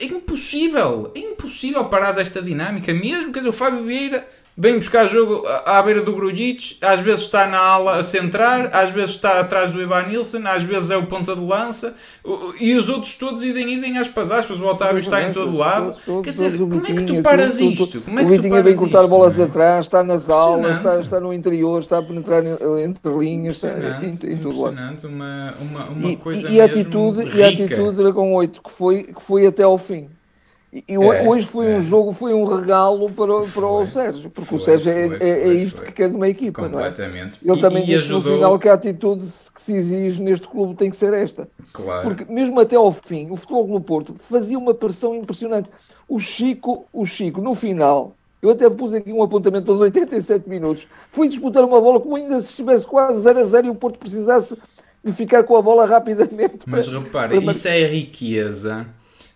é 0.00 0.04
impossível, 0.04 1.10
é 1.14 1.18
impossível 1.20 1.84
parar 1.86 2.18
esta 2.18 2.42
dinâmica 2.42 2.92
mesmo. 2.92 3.32
Quer 3.32 3.40
dizer, 3.40 3.48
o 3.48 3.54
Fábio 3.54 3.84
Vieira 3.84 4.28
vem 4.60 4.74
buscar 4.74 5.06
jogo 5.06 5.42
à 5.64 5.80
beira 5.80 6.02
do 6.02 6.12
Grujic, 6.12 6.76
às 6.82 7.00
vezes 7.00 7.22
está 7.22 7.46
na 7.46 7.58
ala 7.58 7.96
a 7.96 8.04
centrar, 8.04 8.68
às 8.74 8.90
vezes 8.90 9.12
está 9.12 9.40
atrás 9.40 9.70
do 9.70 9.80
Ivan 9.80 10.02
Nilsson, 10.02 10.42
às 10.44 10.62
vezes 10.62 10.90
é 10.90 10.98
o 10.98 11.06
ponta 11.06 11.34
de 11.34 11.40
lança, 11.40 11.96
e 12.60 12.74
os 12.74 12.90
outros 12.90 13.14
todos 13.14 13.42
idem, 13.42 13.72
idem 13.72 13.96
aspas, 13.96 14.30
aspas, 14.30 14.60
o 14.60 14.66
Otávio 14.66 14.98
está 14.98 15.22
em 15.22 15.32
todo 15.32 15.56
lado. 15.56 15.96
Quer 16.22 16.32
dizer, 16.32 16.58
como 16.58 16.86
é 16.86 16.92
que 16.92 17.04
tu 17.04 17.22
paras 17.22 17.58
isto? 17.58 18.02
Como 18.02 18.20
é 18.20 18.22
que 18.22 18.32
o 18.32 18.36
Vitinha 18.36 18.62
vem 18.62 18.76
cortar 18.76 19.06
bolas 19.06 19.40
atrás, 19.40 19.86
está 19.86 20.04
nas 20.04 20.28
aulas, 20.28 20.76
está, 20.76 21.00
está 21.00 21.18
no 21.18 21.32
interior, 21.32 21.80
está 21.80 21.98
a 21.98 22.02
penetrar 22.02 22.42
entre 22.44 23.14
linhas, 23.18 23.56
está 23.56 24.04
em, 24.04 24.36
todo 24.36 24.60
lado. 24.60 24.76
Uma, 25.04 25.54
uma, 25.58 25.84
uma 25.86 26.16
coisa 26.16 26.46
e, 26.50 26.56
e 26.56 26.60
atitude. 26.60 27.34
E 27.34 27.42
a 27.42 27.48
atitude 27.48 27.96
de 27.96 28.02
Dragão 28.02 28.34
8, 28.34 28.60
que 28.62 28.70
foi, 28.70 29.04
que 29.04 29.22
foi 29.22 29.46
até 29.46 29.62
ao 29.62 29.78
fim. 29.78 30.08
E 30.72 30.84
é, 30.94 31.28
hoje 31.28 31.46
foi 31.46 31.72
é. 31.72 31.76
um 31.76 31.80
jogo, 31.80 32.12
foi 32.12 32.32
um 32.32 32.44
regalo 32.44 33.10
para, 33.10 33.40
para 33.40 33.66
o 33.66 33.84
Sérgio, 33.86 34.30
porque 34.30 34.50
foi, 34.50 34.58
o 34.58 34.60
Sérgio 34.60 34.92
é, 34.92 35.08
foi, 35.08 35.16
é, 35.18 35.48
é, 35.48 35.52
isto 35.54 35.82
que 35.82 35.90
quer 35.90 36.08
de 36.08 36.14
uma 36.14 36.28
equipa, 36.28 36.68
não 36.68 36.78
é? 36.78 36.94
Ele 37.44 37.60
também 37.60 37.82
e, 37.82 37.86
disse 37.86 38.04
ajudou... 38.04 38.30
no 38.30 38.36
final 38.36 38.58
que 38.58 38.68
a 38.68 38.74
atitude 38.74 39.24
que 39.52 39.60
se 39.60 39.74
exige 39.74 40.22
neste 40.22 40.46
clube 40.46 40.76
tem 40.76 40.88
que 40.88 40.96
ser 40.96 41.12
esta. 41.12 41.48
Claro. 41.72 42.02
Porque 42.04 42.32
mesmo 42.32 42.60
até 42.60 42.76
ao 42.76 42.92
fim, 42.92 43.28
o 43.30 43.36
Futebol 43.36 43.66
no 43.66 43.80
Porto 43.80 44.14
fazia 44.16 44.56
uma 44.56 44.72
pressão 44.72 45.12
impressionante. 45.16 45.68
O 46.08 46.20
Chico, 46.20 46.86
o 46.92 47.04
Chico, 47.04 47.40
no 47.40 47.56
final, 47.56 48.14
eu 48.40 48.50
até 48.50 48.70
pus 48.70 48.94
aqui 48.94 49.12
um 49.12 49.24
apontamento 49.24 49.72
aos 49.72 49.80
87 49.80 50.48
minutos, 50.48 50.86
fui 51.10 51.28
disputar 51.28 51.64
uma 51.64 51.80
bola 51.80 51.98
como 51.98 52.14
ainda 52.14 52.40
se 52.40 52.50
estivesse 52.50 52.86
quase 52.86 53.18
0 53.18 53.40
a 53.40 53.44
0 53.44 53.66
e 53.66 53.70
o 53.70 53.74
Porto 53.74 53.98
precisasse 53.98 54.56
de 55.02 55.12
ficar 55.12 55.42
com 55.42 55.56
a 55.56 55.62
bola 55.62 55.84
rapidamente. 55.84 56.60
Mas 56.64 56.86
repare, 56.86 57.38
isso 57.38 57.66
é 57.66 57.84
riqueza 57.86 58.86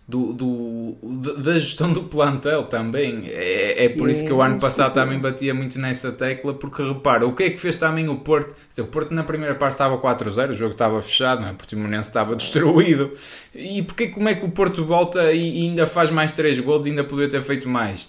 do, 0.07 0.33
do, 0.33 0.95
da 1.41 1.53
gestão 1.53 1.91
do 1.91 2.03
plantel 2.03 2.63
também. 2.63 3.27
É, 3.27 3.85
é 3.85 3.89
por 3.89 4.09
isso 4.09 4.23
que 4.23 4.31
o 4.31 4.41
ano 4.41 4.59
passado 4.59 4.93
também 4.93 5.17
batia 5.17 5.53
muito 5.53 5.79
nessa 5.79 6.11
tecla, 6.11 6.53
porque 6.53 6.83
repara, 6.83 7.25
o 7.25 7.33
que 7.33 7.43
é 7.43 7.49
que 7.49 7.57
fez 7.57 7.75
também 7.75 8.07
o 8.07 8.17
Porto? 8.17 8.55
Dizer, 8.69 8.83
o 8.83 8.87
Porto 8.87 9.13
na 9.13 9.23
primeira 9.23 9.55
parte 9.55 9.73
estava 9.73 9.97
4-0, 9.97 10.51
o 10.51 10.53
jogo 10.53 10.73
estava 10.73 11.01
fechado, 11.01 11.41
não 11.41 11.47
é? 11.47 11.51
o 11.51 11.55
Timonense 11.55 12.09
estava 12.09 12.35
destruído. 12.37 13.11
E 13.53 13.81
porque 13.81 14.07
como 14.07 14.29
é 14.29 14.35
que 14.35 14.45
o 14.45 14.49
Porto 14.49 14.85
volta 14.85 15.33
e, 15.33 15.63
e 15.63 15.69
ainda 15.69 15.87
faz 15.87 16.11
mais 16.11 16.31
3 16.31 16.59
gols 16.59 16.85
e 16.85 16.89
ainda 16.89 17.03
poderia 17.03 17.31
ter 17.31 17.41
feito 17.41 17.67
mais? 17.67 18.07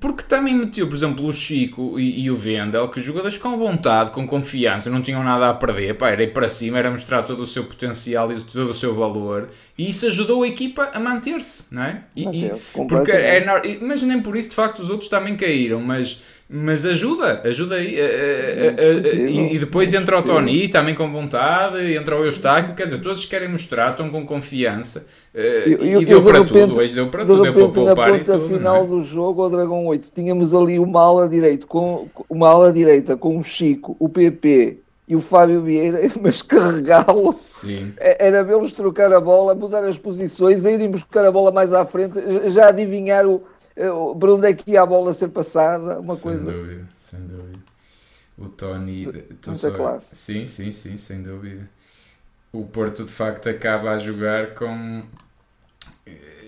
Porque 0.00 0.22
também 0.22 0.54
meteu, 0.54 0.86
por 0.86 0.96
exemplo, 0.96 1.26
o 1.26 1.32
Chico 1.32 1.98
e, 1.98 2.24
e 2.24 2.30
o 2.30 2.36
Vendel, 2.36 2.88
que 2.88 3.00
jogadores 3.00 3.38
com 3.38 3.56
vontade, 3.56 4.10
com 4.10 4.26
confiança, 4.26 4.90
não 4.90 5.02
tinham 5.02 5.22
nada 5.22 5.48
a 5.48 5.54
perder, 5.54 5.94
pá, 5.94 6.10
era 6.10 6.22
ir 6.22 6.32
para 6.32 6.48
cima, 6.48 6.78
era 6.78 6.90
mostrar 6.90 7.22
todo 7.22 7.40
o 7.40 7.46
seu 7.46 7.64
potencial 7.64 8.32
e 8.32 8.40
todo 8.40 8.70
o 8.70 8.74
seu 8.74 8.94
valor, 8.94 9.48
e 9.78 9.88
isso 9.90 10.06
ajudou 10.06 10.42
a 10.42 10.48
equipa 10.48 10.90
a 10.92 10.98
manter-se, 10.98 11.74
não 11.74 11.82
é? 11.82 12.02
E, 12.14 12.24
e 12.24 12.52
porque 12.88 13.12
é, 13.12 13.44
mas 13.80 14.02
nem 14.02 14.20
por 14.20 14.36
isso, 14.36 14.50
de 14.50 14.54
facto, 14.54 14.80
os 14.80 14.90
outros 14.90 15.08
também 15.08 15.36
caíram, 15.36 15.80
mas 15.80 16.20
mas 16.48 16.84
ajuda, 16.84 17.42
ajuda 17.44 17.74
aí. 17.74 17.96
e, 19.52 19.58
depois 19.58 19.92
entra 19.92 20.18
o 20.18 20.22
Tony 20.22 20.68
também 20.68 20.94
com 20.94 21.10
vontade, 21.10 21.92
entra 21.94 22.16
o 22.16 22.24
Eustáquio, 22.24 22.74
quer 22.74 22.84
dizer, 22.84 23.00
todos 23.00 23.24
querem 23.26 23.48
mostrar, 23.48 23.90
estão 23.90 24.08
com 24.08 24.24
confiança. 24.24 25.06
Eh, 25.34 25.68
e, 25.68 26.04
deu 26.04 26.22
para 26.22 26.38
repente, 26.38 26.52
tudo, 26.52 26.78
hoje 26.78 26.94
deu 26.94 27.08
para 27.08 27.24
tudo, 27.24 27.42
deu 27.42 27.52
para 27.52 27.68
poupar 27.68 28.12
na 28.12 28.18
ponta 28.18 28.38
final 28.40 28.84
é? 28.84 28.86
do 28.86 29.02
jogo, 29.02 29.44
o 29.44 29.48
Dragão 29.50 29.86
8, 29.86 30.08
tínhamos 30.14 30.54
ali 30.54 30.78
uma 30.78 31.02
ala 31.02 31.28
direita 31.28 31.66
com, 31.66 32.08
uma 32.30 32.48
ala 32.48 32.72
direita 32.72 33.16
com 33.16 33.36
o 33.36 33.42
Chico, 33.42 33.96
o 33.98 34.08
PP 34.08 34.78
e 35.08 35.14
o 35.14 35.20
Fábio 35.20 35.62
Vieira, 35.62 36.00
mas 36.22 36.42
carregá-lo 36.42 37.34
é, 37.98 38.26
era 38.26 38.42
vê-los 38.44 38.72
trocar 38.72 39.12
a 39.12 39.20
bola, 39.20 39.54
mudar 39.54 39.84
as 39.84 39.98
posições, 39.98 40.64
irem 40.64 40.90
buscar 40.90 41.24
a 41.24 41.32
bola 41.32 41.50
mais 41.50 41.72
à 41.72 41.84
frente, 41.84 42.18
já 42.50 42.68
adivinhar 42.68 43.26
o, 43.26 43.42
para 44.18 44.32
onde 44.32 44.48
é 44.48 44.54
que 44.54 44.70
ia 44.70 44.82
a 44.82 44.86
bola 44.86 45.12
ser 45.12 45.28
passada, 45.28 46.00
uma 46.00 46.14
sem 46.14 46.22
coisa. 46.22 46.44
Sem 46.44 46.52
dúvida, 46.52 46.88
sem 46.96 47.20
dúvida. 47.20 47.58
O 48.38 48.48
Tony. 48.48 49.06
Muita 49.06 49.56
só... 49.56 49.70
classe. 49.70 50.16
Sim, 50.16 50.46
sim, 50.46 50.72
sim, 50.72 50.96
sem 50.96 51.22
dúvida. 51.22 51.68
O 52.52 52.64
Porto 52.64 53.04
de 53.04 53.12
facto 53.12 53.48
acaba 53.48 53.92
a 53.92 53.98
jogar 53.98 54.54
com 54.54 55.02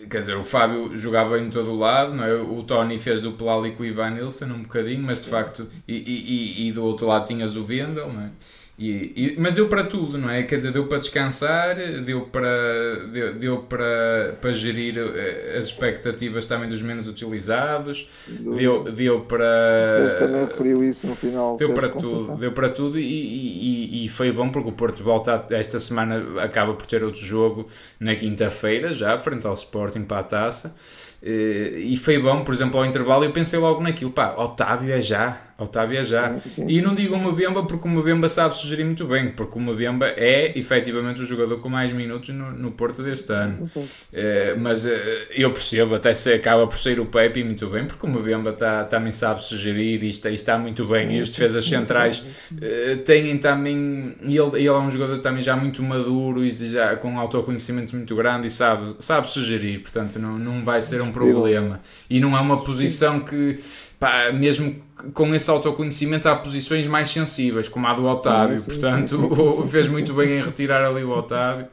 quer 0.08 0.20
dizer, 0.20 0.36
o 0.36 0.44
Fábio 0.44 0.96
jogava 0.96 1.38
em 1.38 1.50
todo 1.50 1.70
o 1.70 1.76
lado, 1.76 2.14
não 2.14 2.24
é? 2.24 2.32
o 2.34 2.62
Tony 2.62 2.98
fez 2.98 3.22
do 3.22 3.50
ali 3.50 3.72
com 3.72 3.82
o 3.82 3.86
Ivan 3.86 4.10
Nilsson 4.10 4.46
um 4.46 4.62
bocadinho, 4.62 5.02
mas 5.02 5.22
de 5.22 5.30
facto, 5.30 5.68
e, 5.86 5.94
e, 5.94 6.68
e 6.68 6.72
do 6.72 6.82
outro 6.84 7.06
lado 7.06 7.26
tinhas 7.26 7.56
o 7.56 7.64
Vendel, 7.64 8.12
não 8.12 8.22
é? 8.22 8.30
E, 8.78 9.12
e, 9.16 9.36
mas 9.36 9.56
deu 9.56 9.68
para 9.68 9.82
tudo, 9.82 10.16
não 10.16 10.30
é? 10.30 10.44
Quer 10.44 10.58
dizer, 10.58 10.70
deu 10.70 10.86
para 10.86 10.98
descansar, 10.98 11.74
deu 12.04 12.20
para, 12.20 13.06
deu, 13.12 13.34
deu 13.34 13.58
para, 13.58 14.36
para 14.40 14.52
gerir 14.52 14.96
eh, 14.96 15.56
as 15.58 15.66
expectativas 15.66 16.44
também 16.44 16.68
dos 16.68 16.80
menos 16.80 17.08
utilizados, 17.08 18.08
deu, 18.28 18.84
deu 18.84 19.22
para. 19.22 20.14
Também 20.20 20.44
referiu 20.44 20.84
isso 20.84 21.08
no 21.08 21.16
final. 21.16 21.56
Deu 21.56 21.74
para 21.74 21.88
tudo, 21.88 22.36
deu 22.36 22.52
para 22.52 22.68
tudo 22.68 23.00
e, 23.00 23.02
e, 23.02 24.04
e, 24.04 24.08
foi 24.08 24.30
bom 24.30 24.48
porque 24.48 24.68
o 24.68 24.72
Porto 24.72 25.02
volta 25.02 25.44
esta 25.50 25.80
semana, 25.80 26.40
acaba 26.40 26.72
por 26.74 26.86
ter 26.86 27.02
outro 27.02 27.20
jogo 27.20 27.66
na 27.98 28.14
quinta-feira, 28.14 28.92
já, 28.92 29.18
frente 29.18 29.44
ao 29.44 29.54
Sporting 29.54 30.04
para 30.04 30.20
a 30.20 30.22
taça. 30.22 30.72
Eh, 31.20 31.80
e 31.80 31.96
foi 31.96 32.16
bom, 32.18 32.44
por 32.44 32.54
exemplo, 32.54 32.78
ao 32.78 32.86
intervalo 32.86 33.24
eu 33.24 33.32
pensei 33.32 33.58
logo 33.58 33.82
naquilo, 33.82 34.12
pá, 34.12 34.34
Otávio 34.36 34.92
é 34.92 35.00
já, 35.00 35.47
Otávio 35.58 35.98
é 35.98 36.04
já. 36.04 36.36
E 36.68 36.80
não 36.80 36.94
digo 36.94 37.16
uma 37.16 37.32
Bemba 37.32 37.64
porque 37.64 37.88
uma 37.88 38.00
Bemba 38.00 38.28
sabe 38.28 38.56
sugerir 38.56 38.84
muito 38.84 39.04
bem, 39.06 39.30
porque 39.30 39.58
uma 39.58 39.74
Bemba 39.74 40.06
é 40.06 40.56
efetivamente 40.56 41.20
o 41.20 41.24
jogador 41.24 41.58
com 41.58 41.68
mais 41.68 41.90
minutos 41.90 42.28
no, 42.28 42.52
no 42.52 42.70
Porto 42.70 43.02
deste 43.02 43.32
ano. 43.32 43.68
É, 44.12 44.54
mas 44.54 44.86
é, 44.86 45.26
eu 45.30 45.50
percebo, 45.50 45.96
até 45.96 46.14
se 46.14 46.32
acaba 46.32 46.64
por 46.68 46.78
ser 46.78 47.00
o 47.00 47.06
Pepe 47.06 47.42
muito 47.42 47.66
bem, 47.68 47.86
porque 47.86 48.06
o 48.06 48.22
Bemba 48.22 48.52
tá, 48.52 48.84
também 48.84 49.10
sabe 49.10 49.42
sugerir 49.42 50.00
e 50.04 50.08
está, 50.10 50.30
e 50.30 50.34
está 50.34 50.56
muito 50.56 50.86
bem. 50.86 51.16
E 51.16 51.20
os 51.20 51.28
defesas 51.28 51.64
centrais 51.64 52.48
é, 52.62 52.94
têm 52.94 53.36
também. 53.38 54.14
E 54.22 54.36
ele, 54.36 54.58
ele 54.58 54.68
é 54.68 54.72
um 54.72 54.88
jogador 54.88 55.18
também 55.18 55.42
já 55.42 55.56
muito 55.56 55.82
maduro 55.82 56.44
e 56.44 56.50
já 56.50 56.94
com 56.94 57.18
autoconhecimento 57.18 57.96
muito 57.96 58.14
grande 58.14 58.46
e 58.46 58.50
sabe, 58.50 58.94
sabe 59.00 59.28
sugerir, 59.28 59.80
portanto 59.80 60.20
não, 60.20 60.38
não 60.38 60.64
vai 60.64 60.80
ser 60.82 61.02
um 61.02 61.10
problema. 61.10 61.80
E 62.08 62.20
não 62.20 62.36
é 62.36 62.40
uma 62.40 62.62
posição 62.62 63.18
que 63.18 63.58
pá, 63.98 64.32
mesmo 64.32 64.76
com 65.14 65.34
esse 65.34 65.50
autoconhecimento 65.50 66.28
há 66.28 66.36
posições 66.36 66.86
mais 66.86 67.10
sensíveis, 67.10 67.68
como 67.68 67.86
a 67.86 67.94
do 67.94 68.04
Otávio, 68.04 68.58
sim, 68.58 68.64
sim, 68.64 68.70
portanto 68.70 69.62
sim, 69.62 69.68
fez 69.68 69.86
muito 69.88 70.12
bem 70.14 70.38
em 70.38 70.42
retirar 70.42 70.84
ali 70.84 71.04
o 71.04 71.10
Otávio. 71.10 71.66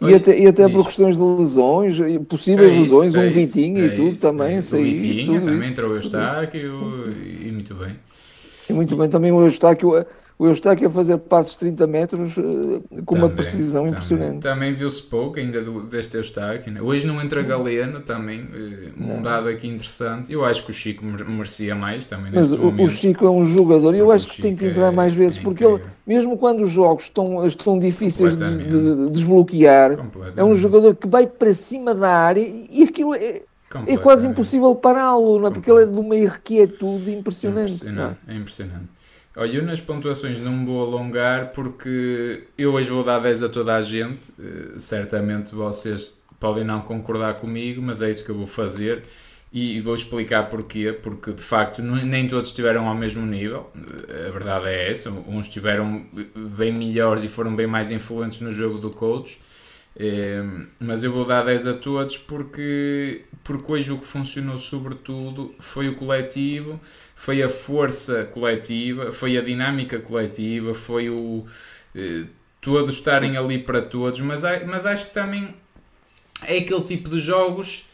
E 0.00 0.14
até, 0.14 0.38
e 0.38 0.46
até 0.46 0.68
por 0.68 0.84
questões 0.86 1.16
de 1.16 1.22
lesões, 1.22 1.98
possíveis 2.28 2.72
é 2.72 2.74
isso, 2.76 2.82
lesões, 2.82 3.14
é 3.14 3.18
um 3.18 3.30
Vitinho 3.30 3.78
é 3.82 3.86
e 3.86 3.90
tudo 3.96 4.12
isso, 4.12 4.22
também. 4.22 4.56
É 4.56 4.58
o 4.58 4.62
Vitinho 4.62 5.42
também 5.42 5.68
entrou 5.68 5.90
o 5.90 5.96
Eustáquio 5.96 7.12
e 7.40 7.50
muito 7.50 7.74
bem. 7.74 7.96
E 8.70 8.72
muito 8.72 8.96
bem, 8.96 9.08
também 9.08 9.32
o 9.32 9.44
Eustáquio 9.44 10.06
o 10.38 10.46
Eustáquio 10.46 10.88
a 10.88 10.90
fazer 10.90 11.16
passos 11.16 11.54
de 11.54 11.60
30 11.60 11.86
metros 11.86 12.36
uh, 12.36 12.42
com 13.06 13.14
também, 13.14 13.22
uma 13.22 13.30
precisão 13.30 13.84
também, 13.84 13.92
impressionante. 13.94 14.42
Também 14.42 14.74
viu-se 14.74 15.02
pouco 15.02 15.38
ainda 15.38 15.62
do, 15.62 15.82
deste 15.82 16.18
Eustáquio. 16.18 16.70
Né? 16.70 16.82
Hoje 16.82 17.06
não 17.06 17.22
entra 17.22 17.42
Galeno 17.42 18.00
também, 18.00 18.42
uh, 18.42 19.14
um 19.14 19.22
dado 19.22 19.48
aqui 19.48 19.66
interessante. 19.66 20.30
Eu 20.30 20.44
acho 20.44 20.64
que 20.64 20.70
o 20.70 20.74
Chico 20.74 21.02
merecia 21.04 21.74
mais 21.74 22.06
também 22.06 22.32
Mas 22.34 22.52
o, 22.52 22.68
o, 22.68 22.88
Chico 22.88 23.24
é 23.24 23.30
um 23.30 23.46
jogador 23.46 23.94
e 23.94 23.98
eu 23.98 24.12
acho 24.12 24.28
que 24.28 24.42
tem 24.42 24.54
que 24.54 24.66
entrar 24.66 24.92
mais 24.92 25.14
é 25.14 25.16
vezes, 25.16 25.38
é 25.38 25.42
porque 25.42 25.64
ele, 25.64 25.82
mesmo 26.06 26.36
quando 26.36 26.62
os 26.62 26.70
jogos 26.70 27.04
estão, 27.04 27.46
estão 27.46 27.78
difíceis 27.78 28.36
de, 28.36 28.58
de, 28.58 29.06
de, 29.06 29.10
desbloquear, 29.12 29.92
é 30.36 30.44
um 30.44 30.54
jogador 30.54 30.94
que 30.94 31.08
vai 31.08 31.26
para 31.26 31.54
cima 31.54 31.94
da 31.94 32.10
área 32.10 32.46
e 32.46 32.82
aquilo 32.82 33.14
é... 33.14 33.42
É 33.86 33.96
quase 33.96 34.26
impossível 34.26 34.74
pará-lo, 34.74 35.40
não 35.40 35.48
é? 35.48 35.50
porque 35.50 35.70
ele 35.70 35.82
é 35.82 35.86
de 35.86 35.98
uma 35.98 36.16
irrequietude 36.16 37.12
impressionante. 37.12 37.74
Impressionante, 37.74 38.18
é? 38.26 38.32
é 38.32 38.36
impressionante. 38.36 38.95
Olha, 39.38 39.56
eu 39.58 39.62
nas 39.62 39.80
pontuações 39.80 40.38
não 40.38 40.50
me 40.50 40.64
vou 40.64 40.82
alongar 40.82 41.52
porque 41.52 42.44
eu 42.56 42.72
hoje 42.72 42.88
vou 42.88 43.04
dar 43.04 43.18
10 43.18 43.42
a 43.42 43.48
toda 43.50 43.74
a 43.74 43.82
gente. 43.82 44.32
Uh, 44.32 44.80
certamente 44.80 45.54
vocês 45.54 46.18
podem 46.40 46.64
não 46.64 46.80
concordar 46.80 47.34
comigo, 47.34 47.82
mas 47.82 48.00
é 48.00 48.10
isso 48.10 48.24
que 48.24 48.30
eu 48.30 48.34
vou 48.34 48.46
fazer 48.46 49.02
e 49.52 49.78
vou 49.82 49.94
explicar 49.94 50.48
porquê. 50.48 50.98
Porque 51.02 51.32
de 51.32 51.42
facto 51.42 51.82
nem 51.82 52.26
todos 52.26 52.48
estiveram 52.48 52.88
ao 52.88 52.94
mesmo 52.94 53.26
nível, 53.26 53.70
a 54.26 54.30
verdade 54.30 54.68
é 54.68 54.90
essa. 54.90 55.10
Uns 55.10 55.48
estiveram 55.48 56.06
bem 56.34 56.72
melhores 56.72 57.22
e 57.22 57.28
foram 57.28 57.54
bem 57.54 57.66
mais 57.66 57.90
influentes 57.90 58.40
no 58.40 58.50
jogo 58.50 58.78
do 58.78 58.88
coach. 58.88 59.38
É, 59.98 60.42
mas 60.78 61.04
eu 61.04 61.12
vou 61.12 61.26
dar 61.26 61.42
10 61.44 61.66
a 61.66 61.74
todos 61.74 62.18
porque, 62.18 63.22
porque 63.42 63.72
hoje 63.72 63.92
o 63.92 63.98
que 63.98 64.06
funcionou 64.06 64.58
sobretudo 64.58 65.54
foi 65.58 65.88
o 65.88 65.94
coletivo 65.94 66.78
foi 67.16 67.42
a 67.42 67.48
força 67.48 68.24
coletiva, 68.24 69.10
foi 69.10 69.36
a 69.36 69.40
dinâmica 69.40 69.98
coletiva, 69.98 70.74
foi 70.74 71.08
o 71.08 71.44
eh, 71.94 72.26
todos 72.60 72.96
estarem 72.96 73.36
ali 73.36 73.58
para 73.58 73.80
todos, 73.82 74.20
mas, 74.20 74.42
mas 74.66 74.84
acho 74.84 75.06
que 75.06 75.14
também 75.14 75.54
é 76.46 76.58
aquele 76.58 76.82
tipo 76.82 77.08
de 77.08 77.18
jogos 77.18 77.86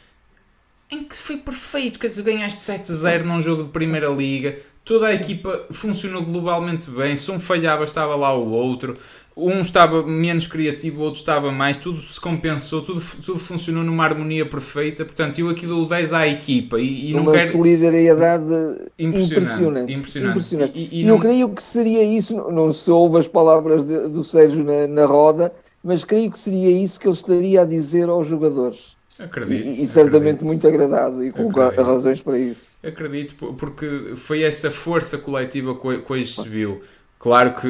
em 0.91 1.05
que 1.05 1.17
foi 1.17 1.39
perfeito, 1.39 1.99
quer 1.99 2.09
dizer, 2.09 2.23
ganhaste 2.23 2.61
7-0 2.61 3.23
num 3.23 3.41
jogo 3.41 3.63
de 3.63 3.69
Primeira 3.71 4.09
Liga, 4.09 4.59
toda 4.85 5.07
a 5.07 5.15
equipa 5.15 5.67
funcionou 5.71 6.23
globalmente 6.23 6.91
bem, 6.91 7.17
se 7.17 7.31
um 7.31 7.39
falhava 7.39 7.85
estava 7.85 8.15
lá 8.17 8.35
o 8.35 8.51
outro, 8.51 8.99
um 9.37 9.63
estava 9.63 10.03
menos 10.03 10.47
criativo, 10.47 11.01
o 11.01 11.05
outro 11.05 11.21
estava 11.21 11.51
mais, 11.51 11.77
tudo 11.77 12.03
se 12.03 12.21
compensou, 12.21 12.83
tudo, 12.83 13.03
tudo 13.25 13.39
funcionou 13.39 13.83
numa 13.83 14.05
harmonia 14.05 14.45
perfeita. 14.45 15.05
Portanto, 15.05 15.39
eu 15.39 15.49
aqui 15.49 15.67
dou 15.67 15.87
10 15.87 16.13
à 16.13 16.29
equipa 16.29 16.79
e, 16.79 17.11
e 17.11 17.15
não 17.15 17.23
Uma 17.23 17.33
quero... 17.33 17.53
solidariedade 17.53 18.45
impressionante. 18.99 19.93
impressionante. 19.93 20.31
impressionante. 20.31 20.79
E, 20.79 20.89
e, 20.93 21.01
e 21.01 21.05
não... 21.05 21.15
eu 21.15 21.21
creio 21.21 21.49
que 21.49 21.63
seria 21.63 22.03
isso, 22.03 22.35
não 22.51 22.73
se 22.73 22.91
ouve 22.91 23.19
as 23.19 23.29
palavras 23.29 23.85
de, 23.85 24.09
do 24.09 24.23
Sérgio 24.23 24.63
na, 24.65 24.87
na 24.87 25.07
roda, 25.07 25.53
mas 25.83 26.05
creio 26.05 26.31
que 26.31 26.39
seria 26.39 26.71
isso 26.71 27.01
que 27.01 27.07
ele 27.07 27.15
estaria 27.15 27.63
a 27.63 27.65
dizer 27.65 28.09
aos 28.09 28.27
jogadores. 28.27 28.97
Acredito. 29.19 29.67
E, 29.67 29.83
e 29.83 29.87
certamente 29.87 30.37
acredito. 30.37 30.47
muito 30.47 30.67
agradado 30.67 31.25
e 31.25 31.31
com 31.33 31.49
acredito. 31.51 31.83
razões 31.83 32.23
para 32.23 32.39
isso. 32.39 32.73
Acredito, 32.83 33.35
porque 33.55 34.15
foi 34.17 34.43
essa 34.43 34.71
força 34.71 35.19
coletiva 35.19 35.75
que 35.75 36.13
hoje 36.13 36.33
se 36.33 36.49
viu. 36.49 36.81
Claro 37.23 37.55
que 37.55 37.69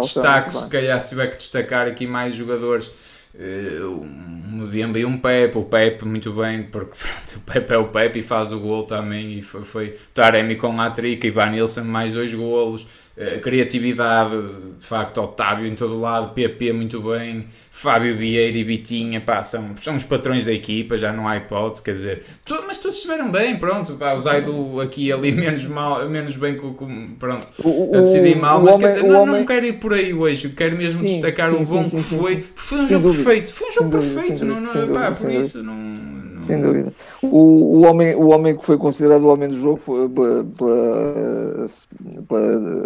destaco, 0.00 0.50
se 0.50 0.70
calhar, 0.70 0.98
se 0.98 1.08
tiver 1.08 1.26
que 1.26 1.36
destacar 1.36 1.86
aqui 1.86 2.06
mais 2.06 2.34
jogadores, 2.34 2.90
um 3.38 4.64
Mbemba 4.64 4.98
e 4.98 5.04
um 5.04 5.18
Pepe. 5.18 5.58
O 5.58 5.64
Pepe, 5.64 6.06
muito 6.06 6.32
bem, 6.32 6.62
porque 6.62 6.92
pronto, 6.96 7.36
o 7.36 7.40
Pepe 7.40 7.72
é 7.74 7.76
o 7.76 7.88
Pepe 7.88 8.20
e 8.20 8.22
faz 8.22 8.50
o 8.50 8.58
gol 8.58 8.84
também. 8.84 9.38
E 9.38 9.42
foi, 9.42 9.62
foi 9.62 9.96
Taremi 10.14 10.56
com 10.56 10.80
a 10.80 10.90
trica, 10.90 11.26
Ivan 11.26 11.50
Nilsson 11.50 11.84
mais 11.84 12.12
dois 12.12 12.32
golos. 12.32 12.86
Uh, 13.18 13.40
criatividade, 13.40 14.36
de 14.78 14.86
facto, 14.86 15.20
Otávio 15.20 15.66
em 15.66 15.74
todo 15.74 15.98
lado, 15.98 16.32
PP 16.34 16.72
muito 16.72 17.00
bem. 17.00 17.46
Fábio 17.78 18.16
Vieira 18.16 18.58
e 18.58 18.64
Vitinha, 18.64 19.20
pá, 19.20 19.40
são, 19.40 19.76
são 19.76 19.94
os 19.94 20.02
patrões 20.02 20.44
da 20.44 20.52
equipa, 20.52 20.96
já 20.96 21.12
não 21.12 21.28
há 21.28 21.36
hipótese, 21.36 21.80
quer 21.80 21.92
dizer, 21.92 22.24
tu, 22.44 22.60
mas 22.66 22.78
todos 22.78 22.96
estiveram 22.96 23.30
bem, 23.30 23.56
pronto, 23.56 23.94
pá, 23.94 24.14
o 24.14 24.20
Zaido 24.20 24.80
aqui 24.80 25.06
e 25.06 25.12
ali 25.12 25.30
menos, 25.34 25.64
mal, 25.66 26.08
menos 26.08 26.34
bem 26.34 26.56
com, 26.56 26.74
com 26.74 27.08
pronto, 27.20 27.46
o, 27.62 27.94
a 27.94 28.00
decidir 28.00 28.36
mal, 28.36 28.60
mas 28.60 28.74
homem, 28.74 28.86
quer 28.88 28.94
dizer, 28.96 29.06
não, 29.08 29.22
homem... 29.22 29.34
não 29.36 29.46
quero 29.46 29.66
ir 29.66 29.74
por 29.74 29.92
aí 29.94 30.12
hoje, 30.12 30.48
quero 30.48 30.76
mesmo 30.76 30.98
sim, 31.00 31.06
destacar 31.06 31.50
sim, 31.50 31.56
o 31.56 31.64
bom 31.64 31.84
sim, 31.84 31.98
que 31.98 32.02
foi, 32.02 32.44
foi 32.56 32.78
um 32.78 32.88
jogo 32.88 33.06
dúvida. 33.06 33.24
perfeito, 33.24 33.54
foi 33.54 33.68
um 33.68 33.72
jogo 33.72 33.90
perfeito, 33.90 34.44
não, 34.44 34.60
não, 34.60 34.92
pá, 34.92 35.12
por 35.12 35.30
isso 35.30 35.62
não... 35.62 36.07
Sem 36.48 36.60
dúvida. 36.60 36.92
O, 37.22 37.78
o, 37.78 37.84
homem, 37.84 38.14
o 38.14 38.28
homem 38.28 38.56
que 38.56 38.64
foi 38.64 38.76
considerado 38.76 39.22
o 39.22 39.28
homem 39.28 39.48
do 39.48 39.60
jogo 39.60 39.76
foi, 39.76 40.08
pela, 40.08 40.44
pela, 40.44 41.66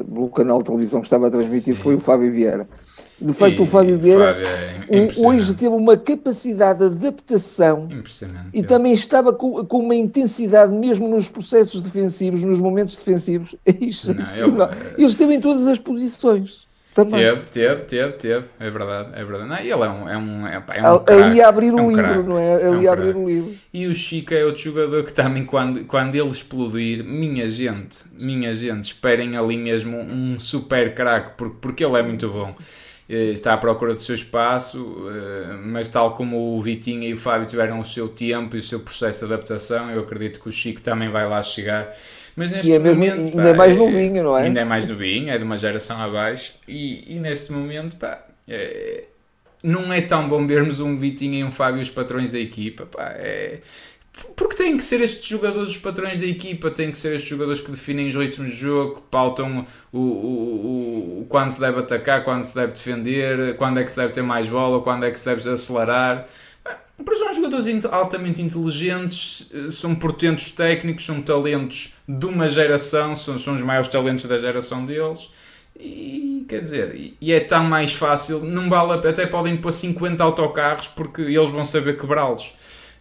pelo 0.05 0.29
canal 0.31 0.59
de 0.59 0.65
televisão 0.65 1.01
que 1.01 1.07
estava 1.07 1.29
a 1.29 1.31
transmitir 1.31 1.77
foi 1.77 1.95
o 1.95 2.01
Fábio 2.01 2.31
Vieira. 2.31 2.69
De 3.21 3.33
facto, 3.33 3.61
e, 3.61 3.63
o 3.63 3.67
Fábio 3.67 3.97
Vieira 3.99 4.37
é 4.89 5.09
hoje 5.17 5.55
teve 5.55 5.75
uma 5.75 5.97
capacidade 5.97 6.81
de 6.81 6.87
adaptação 6.87 7.89
e 8.53 8.61
é. 8.61 8.63
também 8.65 8.93
estava 8.93 9.33
com, 9.33 9.65
com, 9.65 9.79
uma 9.79 9.95
intensidade, 9.95 10.73
mesmo 10.73 11.07
nos 11.07 11.29
processos 11.29 11.83
defensivos, 11.83 12.43
nos 12.43 12.61
momentos 12.61 12.97
defensivos. 12.97 13.55
Não, 13.65 14.65
ele, 14.65 14.95
ele 14.99 15.07
esteve 15.07 15.35
em 15.35 15.41
todas 15.41 15.69
as 15.69 15.79
posições. 15.79 16.67
Também. 16.95 17.21
Teve, 17.21 17.41
teve, 17.51 17.83
teve, 17.83 18.13
teve, 18.13 18.47
é 18.61 18.71
verdade, 18.71 19.11
é 19.15 19.25
verdade. 19.25 19.49
Não, 19.49 19.59
ele 19.59 19.71
é 19.71 19.77
um, 19.77 20.09
é 20.09 20.19
um, 20.19 20.47
é, 20.47 20.63
é 20.75 20.83
um 20.83 21.05
Ali 21.09 21.41
a 21.41 21.49
abrir 21.49 21.73
o 21.73 21.79
é 21.79 21.83
um 21.83 21.89
livro, 21.89 22.05
crack, 22.05 22.29
não 22.29 22.39
é? 22.39 22.55
Ali 22.67 22.87
é 22.87 22.91
um 22.91 22.93
abrir 22.93 23.17
o 23.17 23.27
livro. 23.27 23.55
E 23.73 23.87
o 23.87 23.95
Chico 23.95 24.35
é 24.35 24.45
outro 24.45 24.61
jogador 24.61 25.03
que 25.03 25.13
também, 25.13 25.45
quando, 25.45 25.85
quando 25.87 26.15
ele 26.15 26.29
explodir, 26.29 27.03
minha 27.03 27.49
gente, 27.49 28.01
minha 28.21 28.53
gente, 28.53 28.85
esperem 28.85 29.39
ali 29.39 29.57
mesmo 29.57 29.99
um 29.99 30.39
super 30.39 30.95
craque, 30.95 31.33
porque, 31.39 31.57
porque 31.63 31.85
ele 31.85 31.97
é 31.97 32.03
muito 32.03 32.29
bom. 32.29 32.55
está 33.09 33.55
à 33.55 33.57
procura 33.57 33.95
do 33.95 34.01
seu 34.03 34.15
espaço, 34.15 35.07
mas 35.65 35.89
tal 35.89 36.15
como 36.15 36.59
o 36.59 36.61
Vitinho 36.61 37.05
e 37.05 37.15
o 37.15 37.17
Fábio 37.17 37.47
tiveram 37.47 37.81
o 37.81 37.85
seu 37.87 38.07
tempo 38.07 38.55
e 38.55 38.59
o 38.59 38.63
seu 38.63 38.81
processo 38.81 39.27
de 39.27 39.33
adaptação, 39.33 39.91
eu 39.91 40.01
acredito 40.01 40.41
que 40.41 40.49
o 40.51 40.53
Chico 40.53 40.83
também 40.83 41.09
vai 41.09 41.27
lá 41.27 41.41
chegar. 41.43 41.89
Mas 42.37 42.51
neste 42.51 42.71
e 42.71 42.75
é 42.75 42.79
mesmo, 42.79 43.05
momento, 43.05 43.21
ainda 43.21 43.43
pá, 43.43 43.49
é 43.49 43.55
mais 43.55 43.77
novinho, 43.77 44.23
não 44.23 44.39
é? 44.39 44.43
Ainda 44.45 44.61
é 44.61 44.65
mais 44.65 44.87
novinho, 44.87 45.31
é 45.31 45.39
de 45.39 45.45
uma 45.45 45.57
geração 45.57 46.01
abaixo, 46.01 46.55
e, 46.67 47.17
e 47.17 47.19
neste 47.19 47.53
momento, 47.53 47.97
pá, 47.97 48.25
é, 48.49 49.05
não 49.63 49.93
é 49.93 50.01
tão 50.01 50.29
bom 50.29 50.47
vermos 50.47 50.81
um 50.81 50.97
Vitinho 50.97 51.35
e 51.35 51.45
um 51.45 51.51
Fábio 51.51 51.81
os 51.83 51.91
patrões 51.91 52.33
da 52.33 52.39
equipa, 52.39 52.87
pá, 52.87 53.15
é 53.17 53.61
porque 54.37 54.55
têm 54.57 54.77
que 54.77 54.83
ser 54.83 55.01
estes 55.01 55.27
jogadores 55.27 55.71
os 55.71 55.79
patrões 55.79 56.21
da 56.21 56.27
equipa, 56.27 56.71
têm 56.71 56.91
que 56.91 56.99
ser 56.99 57.15
estes 57.15 57.31
jogadores 57.31 57.61
que 57.61 57.71
definem 57.71 58.09
os 58.09 58.15
ritmos 58.15 58.53
de 58.53 58.59
jogo, 58.59 58.97
que 58.97 59.03
pautam 59.11 59.67
o, 59.91 59.99
o, 59.99 60.03
o, 60.03 61.21
o, 61.21 61.27
quando 61.29 61.51
se 61.51 61.59
deve 61.59 61.81
atacar, 61.81 62.23
quando 62.23 62.43
se 62.43 62.55
deve 62.55 62.73
defender, 62.73 63.57
quando 63.57 63.81
é 63.81 63.85
que 63.85 63.91
se 63.91 63.97
deve 63.97 64.13
ter 64.13 64.23
mais 64.23 64.49
bola, 64.49 64.83
quando 64.83 65.05
é 65.05 65.11
que 65.11 65.19
se 65.19 65.25
deve 65.25 65.49
acelerar. 65.49 66.27
Mas 67.05 67.19
são 67.19 67.33
jogadores 67.33 67.85
altamente 67.87 68.41
inteligentes, 68.43 69.51
são 69.73 69.95
portentos 69.95 70.51
técnicos, 70.51 71.05
são 71.05 71.21
talentos 71.21 71.95
de 72.07 72.27
uma 72.27 72.49
geração, 72.49 73.17
são, 73.17 73.39
são 73.39 73.55
os 73.55 73.63
maiores 73.63 73.89
talentos 73.89 74.25
da 74.27 74.39
geração 74.39 74.85
deles. 74.85 75.29
E 75.79 76.45
quer 76.49 76.61
dizer, 76.61 77.15
e 77.21 77.33
é 77.33 77.41
tão 77.41 77.65
mais 77.65 77.93
fácil, 77.93 78.41
não 78.41 78.69
vale, 78.69 79.09
até 79.09 79.27
podem 79.27 79.57
pôr 79.57 79.73
50 79.73 80.23
autocarros 80.23 80.87
porque 80.87 81.23
eles 81.23 81.51
vão 81.51 81.65
saber 81.65 81.97
quebrá-los. 81.97 82.55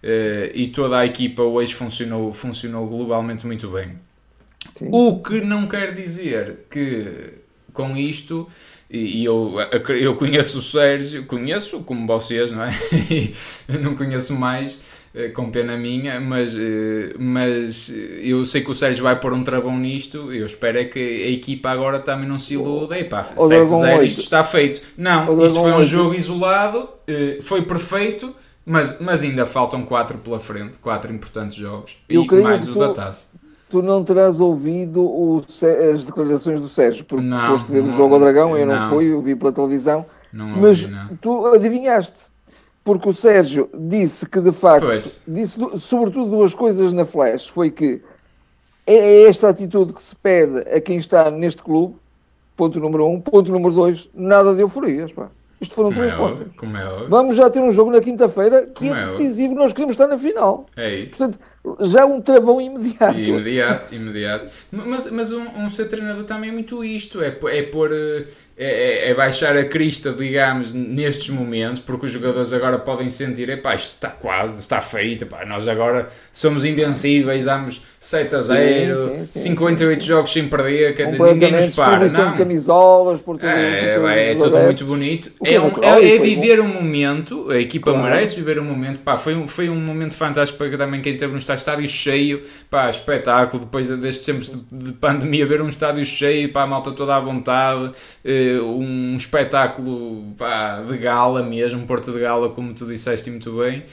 Uh, 0.03 0.50
e 0.55 0.67
toda 0.69 0.98
a 0.98 1.05
equipa 1.05 1.43
hoje 1.43 1.75
funcionou, 1.75 2.33
funcionou 2.33 2.88
globalmente 2.88 3.45
muito 3.45 3.69
bem. 3.69 4.00
Sim. 4.75 4.89
O 4.91 5.21
que 5.21 5.41
não 5.41 5.67
quer 5.67 5.93
dizer 5.93 6.65
que 6.71 7.40
com 7.73 7.95
isto, 7.95 8.47
e, 8.89 9.21
e 9.21 9.25
eu, 9.25 9.55
eu 9.99 10.15
conheço 10.15 10.59
o 10.59 10.61
Sérgio, 10.61 11.25
conheço 11.25 11.79
como 11.79 12.05
vocês, 12.05 12.51
não 12.51 12.63
é? 12.63 12.71
não 13.81 13.95
conheço 13.95 14.35
mais, 14.35 14.81
eh, 15.13 15.29
com 15.29 15.49
pena 15.49 15.77
minha, 15.77 16.19
mas, 16.19 16.55
eh, 16.57 17.13
mas 17.17 17.93
eu 18.21 18.45
sei 18.45 18.61
que 18.61 18.71
o 18.71 18.75
Sérgio 18.75 19.03
vai 19.03 19.19
pôr 19.19 19.33
um 19.33 19.43
travão 19.43 19.77
nisto. 19.77 20.31
Eu 20.33 20.45
espero 20.45 20.77
é 20.77 20.85
que 20.85 20.99
a 20.99 21.29
equipa 21.29 21.69
agora 21.69 21.99
também 21.99 22.27
não 22.27 22.37
se 22.37 22.55
iluda. 22.55 22.99
E 22.99 23.05
pá, 23.05 23.23
7-0, 23.23 24.03
isto 24.03 24.21
está 24.21 24.43
feito. 24.43 24.81
Não, 24.97 25.45
isto 25.45 25.59
foi 25.59 25.71
um 25.71 25.83
jogo 25.83 26.13
isolado, 26.13 26.89
foi 27.41 27.61
perfeito 27.61 28.35
mas, 28.65 28.99
mas 28.99 29.23
ainda 29.23 29.45
faltam 29.45 29.83
quatro 29.83 30.17
pela 30.19 30.39
frente, 30.39 30.77
quatro 30.77 31.11
importantes 31.11 31.57
jogos. 31.57 31.97
E 32.07 32.17
mais 32.41 32.67
o 32.67 32.77
da 32.77 32.93
taça. 32.93 33.27
Tu 33.71 33.81
não 33.81 34.03
terás 34.03 34.41
ouvido 34.41 35.01
o, 35.01 35.41
as 35.93 36.05
declarações 36.05 36.59
do 36.59 36.67
Sérgio, 36.67 37.05
porque 37.05 37.23
não, 37.23 37.47
foste 37.47 37.71
ver 37.71 37.81
não, 37.81 37.89
o 37.89 37.93
jogo 37.93 38.15
ao 38.15 38.19
Dragão, 38.19 38.57
eu 38.57 38.65
não, 38.65 38.77
não 38.81 38.89
fui, 38.89 39.13
eu 39.13 39.21
vi 39.21 39.33
pela 39.33 39.53
televisão. 39.53 40.05
Não 40.31 40.45
mas 40.47 40.87
tu 41.21 41.47
adivinhaste. 41.47 42.29
Porque 42.83 43.07
o 43.07 43.13
Sérgio 43.13 43.69
disse 43.73 44.27
que 44.27 44.41
de 44.41 44.51
facto, 44.51 44.87
pois. 44.87 45.21
disse 45.25 45.57
sobretudo 45.77 46.31
duas 46.31 46.53
coisas 46.53 46.91
na 46.91 47.05
flash, 47.05 47.47
foi 47.47 47.71
que 47.71 48.01
é, 48.85 48.95
é 48.95 49.27
esta 49.29 49.47
atitude 49.47 49.93
que 49.93 50.01
se 50.01 50.15
pede 50.15 50.59
a 50.69 50.81
quem 50.81 50.97
está 50.97 51.31
neste 51.31 51.63
clube, 51.63 51.95
ponto 52.57 52.79
número 52.79 53.07
um, 53.07 53.21
ponto 53.21 53.51
número 53.51 53.73
dois, 53.73 54.09
nada 54.13 54.53
de 54.53 54.61
euforias, 54.61 55.13
pá. 55.13 55.29
Isto 55.61 55.75
foram 55.75 55.91
como 55.91 56.01
três 56.01 56.13
é 56.13 56.17
pontos. 56.17 56.47
É 56.63 57.07
Vamos 57.07 57.35
já 57.35 57.49
ter 57.49 57.61
um 57.61 57.71
jogo 57.71 57.91
na 57.91 58.01
quinta-feira 58.01 58.63
que 58.63 58.87
como 58.87 58.95
é, 58.95 58.99
é 58.99 59.05
decisivo, 59.05 59.53
nós 59.53 59.71
queremos 59.71 59.93
estar 59.93 60.07
na 60.07 60.17
final. 60.17 60.65
É 60.75 60.95
isso. 60.95 61.17
Portanto, 61.17 61.39
já 61.81 62.05
um 62.05 62.19
travão 62.21 62.59
imediato. 62.59 63.19
Imediato, 63.19 63.93
imediato. 63.95 64.51
Mas, 64.71 65.11
mas 65.11 65.31
um, 65.31 65.45
um 65.57 65.69
ser 65.69 65.85
treinador 65.85 66.23
também 66.23 66.49
é 66.49 66.53
muito 66.53 66.83
isto, 66.83 67.21
é, 67.21 67.27
é 67.51 67.61
pôr 67.63 67.91
eh, 67.93 68.25
é, 68.63 69.07
é, 69.07 69.09
é, 69.09 69.13
baixar 69.15 69.57
a 69.57 69.65
crista, 69.65 70.13
digamos, 70.13 70.71
nestes 70.71 71.29
momentos, 71.29 71.79
porque 71.79 72.05
os 72.05 72.11
jogadores 72.11 72.53
agora 72.53 72.77
podem 72.77 73.09
sentir, 73.09 73.49
epá, 73.49 73.73
isto 73.73 73.93
está 73.95 74.09
quase, 74.09 74.59
está 74.59 74.79
feito, 74.79 75.23
epá, 75.23 75.43
nós 75.45 75.67
agora 75.67 76.09
somos 76.31 76.63
invencíveis, 76.63 77.45
damos 77.45 77.81
7 78.00 78.35
a 78.35 78.41
0, 78.41 78.97
sim, 78.97 79.25
sim, 79.25 79.39
58 79.41 80.01
sim, 80.01 80.07
jogos 80.07 80.31
sem 80.31 80.47
perder, 80.47 80.93
quer 80.93 81.05
dizer, 81.05 81.19
ninguém 81.19 81.51
nos 81.53 81.75
para. 81.75 82.07
Não. 82.07 82.29
de 82.29 82.37
camisolas, 82.37 83.19
por 83.19 83.37
tudo, 83.37 83.47
é, 83.47 83.93
por 83.95 84.01
tudo, 84.01 84.07
é, 84.09 84.31
é 84.31 84.35
tudo 84.35 84.57
muito 84.59 84.85
bonito. 84.85 85.31
É, 85.43 85.59
um, 85.59 85.71
é, 85.81 86.15
é 86.15 86.19
viver 86.19 86.59
um 86.59 86.67
momento, 86.67 87.50
a 87.50 87.59
equipa 87.59 87.91
claro. 87.91 88.09
merece 88.09 88.35
viver 88.35 88.59
um 88.59 88.65
momento, 88.65 89.00
pá, 89.00 89.17
foi, 89.17 89.33
um, 89.33 89.47
foi 89.47 89.69
um 89.69 89.75
momento 89.75 90.13
fantástico 90.13 90.59
para 90.59 90.77
também 90.77 91.01
quem 91.01 91.17
teve 91.17 91.33
no 91.53 91.57
estádio 91.57 91.87
cheio, 91.87 92.42
pá, 92.70 92.90
espetáculo, 92.90 93.66
depois 93.66 93.87
destes 93.90 94.25
tempos 94.25 94.50
de, 94.50 94.85
de 94.85 94.94
pandemia, 94.94 95.46
ver 95.46 95.61
um 95.61 95.70
estádio 95.70 96.05
cheio, 96.05 96.51
pá, 96.51 96.64
a 96.64 96.68
malta 96.68 96.92
toda 96.92 97.16
à 97.16 97.20
vontade, 97.20 97.92
eh, 98.24 98.59
um 98.61 99.16
espetáculo 99.16 100.33
pá, 100.37 100.81
de 100.81 100.98
gala 100.98 101.44
mesmo, 101.44 101.85
Porto 101.85 102.11
de 102.11 102.20
Gala, 102.20 102.50
como 102.50 102.74
tu 102.74 102.85
disseste 102.85 103.29
muito 103.29 103.51
bem. 103.57 103.83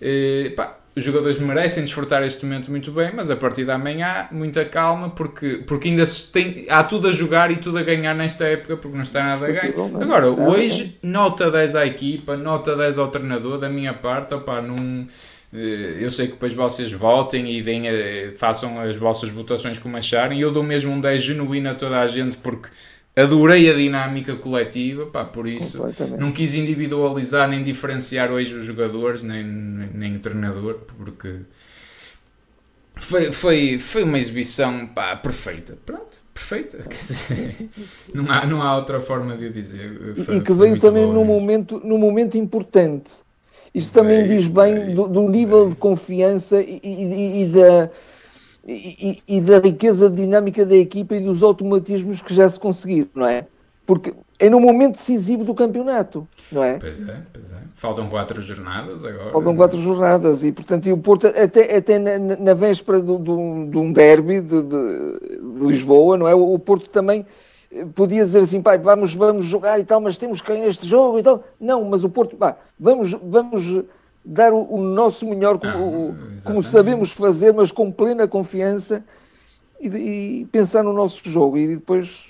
E, 0.00 0.52
pá, 0.56 0.78
os 0.98 1.04
jogadores 1.04 1.38
merecem 1.38 1.84
desfrutar 1.84 2.22
este 2.24 2.44
momento 2.44 2.70
muito 2.70 2.90
bem, 2.90 3.12
mas 3.14 3.30
a 3.30 3.36
partir 3.36 3.64
da 3.64 3.78
manhã, 3.78 4.26
muita 4.32 4.64
calma, 4.64 5.10
porque, 5.10 5.62
porque 5.66 5.88
ainda 5.88 6.02
tem, 6.32 6.66
há 6.68 6.82
tudo 6.82 7.08
a 7.08 7.12
jogar 7.12 7.50
e 7.52 7.56
tudo 7.56 7.78
a 7.78 7.82
ganhar 7.82 8.14
nesta 8.14 8.44
época, 8.44 8.76
porque 8.76 8.96
não 8.96 9.04
está 9.04 9.22
nada 9.22 9.46
a 9.46 9.48
ganhar. 9.48 9.74
Agora, 10.02 10.28
hoje, 10.28 10.98
nota 11.02 11.50
10 11.50 11.76
à 11.76 11.86
equipa, 11.86 12.36
nota 12.36 12.76
10 12.76 12.98
ao 12.98 13.08
treinador, 13.08 13.58
da 13.58 13.68
minha 13.68 13.94
parte, 13.94 14.34
opá, 14.34 14.60
num, 14.60 15.06
eh, 15.06 15.12
eu 15.52 16.10
sei 16.10 16.26
que 16.26 16.32
depois 16.32 16.52
vocês 16.52 16.92
votem 16.92 17.56
e 17.56 17.62
deem, 17.62 17.88
eh, 17.88 18.32
façam 18.36 18.78
as 18.80 18.96
vossas 18.96 19.30
votações 19.30 19.78
como 19.78 19.96
acharem. 19.96 20.40
Eu 20.40 20.52
dou 20.52 20.62
mesmo 20.62 20.92
um 20.92 21.00
10 21.00 21.22
genuíno 21.22 21.70
a 21.70 21.74
toda 21.74 21.98
a 21.98 22.06
gente, 22.06 22.36
porque 22.36 22.68
adorei 23.16 23.70
a 23.70 23.74
dinâmica 23.74 24.36
coletiva, 24.36 25.06
pá, 25.06 25.24
por 25.24 25.48
isso 25.48 25.82
não 26.18 26.32
quis 26.32 26.54
individualizar 26.54 27.48
nem 27.48 27.62
diferenciar 27.62 28.30
hoje 28.30 28.54
os 28.54 28.64
jogadores, 28.64 29.22
nem, 29.22 29.42
nem, 29.42 29.88
nem 29.94 30.16
o 30.16 30.20
treinador, 30.20 30.80
porque 30.98 31.36
foi, 32.96 33.32
foi, 33.32 33.78
foi 33.78 34.02
uma 34.02 34.18
exibição 34.18 34.86
pá, 34.88 35.16
perfeita. 35.16 35.78
Pronto, 35.86 36.18
perfeita. 36.34 36.84
Dizer, 36.88 37.70
não, 38.12 38.30
há, 38.30 38.44
não 38.44 38.62
há 38.62 38.76
outra 38.76 39.00
forma 39.00 39.36
de 39.36 39.50
dizer. 39.50 40.14
Foi, 40.26 40.36
e 40.36 40.40
que 40.42 40.52
veio 40.52 40.78
também 40.78 41.06
num 41.06 41.24
momento, 41.24 41.80
num 41.82 41.98
momento 41.98 42.36
importante. 42.36 43.26
Isto 43.74 43.92
também 43.92 44.26
diz 44.26 44.46
bem 44.46 44.94
do, 44.94 45.06
do, 45.06 45.28
nível 45.28 45.68
de 45.68 45.76
confiança 45.76 46.60
e, 46.60 46.80
e, 46.82 47.42
e 47.42 47.46
da 47.46 47.90
e, 48.66 49.18
e, 49.26 49.40
da 49.40 49.58
riqueza 49.58 50.10
dinâmica 50.10 50.66
da 50.66 50.76
equipa 50.76 51.16
e 51.16 51.20
dos 51.20 51.42
automatismos 51.42 52.20
que 52.20 52.34
já 52.34 52.46
se 52.48 52.60
conseguiram, 52.60 53.08
não 53.14 53.26
é? 53.26 53.46
Porque 53.86 54.12
é 54.38 54.50
no 54.50 54.60
momento 54.60 54.92
decisivo 54.92 55.42
do 55.42 55.54
campeonato, 55.54 56.28
não 56.52 56.62
é? 56.62 56.78
Pois 56.78 57.08
é, 57.08 57.22
pois 57.32 57.52
é. 57.52 57.56
Faltam 57.74 58.08
quatro 58.08 58.42
jornadas 58.42 59.04
agora. 59.04 59.30
Faltam 59.30 59.56
quatro 59.56 59.80
jornadas 59.80 60.44
e, 60.44 60.52
portanto, 60.52 60.86
e 60.86 60.92
o 60.92 60.98
Porto, 60.98 61.28
até, 61.28 61.76
até 61.76 61.98
na, 61.98 62.18
na 62.18 62.54
véspera 62.54 63.00
de 63.00 63.10
um 63.10 63.92
derby 63.92 64.40
de, 64.40 64.62
de, 64.62 64.70
de, 65.40 65.66
Lisboa, 65.66 66.16
não 66.16 66.28
é? 66.28 66.34
O, 66.34 66.58
Porto 66.58 66.90
também 66.90 67.24
podia 67.94 68.24
dizer 68.24 68.40
assim, 68.40 68.62
pai, 68.62 68.78
vamos, 68.78 69.14
vamos 69.14 69.44
jogar 69.44 69.78
e 69.78 69.84
tal, 69.84 70.00
mas 70.00 70.16
temos 70.16 70.40
que 70.40 70.48
ganhar 70.48 70.68
este 70.68 70.86
jogo 70.86 71.18
e 71.18 71.22
tal. 71.22 71.44
Não, 71.60 71.84
mas 71.84 72.04
o 72.04 72.08
Porto, 72.08 72.36
pá, 72.36 72.56
vamos, 72.78 73.12
vamos 73.12 73.84
dar 74.24 74.52
o, 74.52 74.74
o 74.74 74.78
nosso 74.78 75.26
melhor 75.26 75.58
como, 75.58 76.16
ah, 76.18 76.40
como, 76.44 76.62
sabemos 76.62 77.12
fazer, 77.12 77.52
mas 77.52 77.70
com 77.70 77.90
plena 77.90 78.26
confiança 78.26 79.04
e, 79.80 79.88
e, 79.88 80.44
pensar 80.46 80.82
no 80.82 80.92
nosso 80.92 81.28
jogo 81.28 81.56
e 81.56 81.76
depois. 81.76 82.26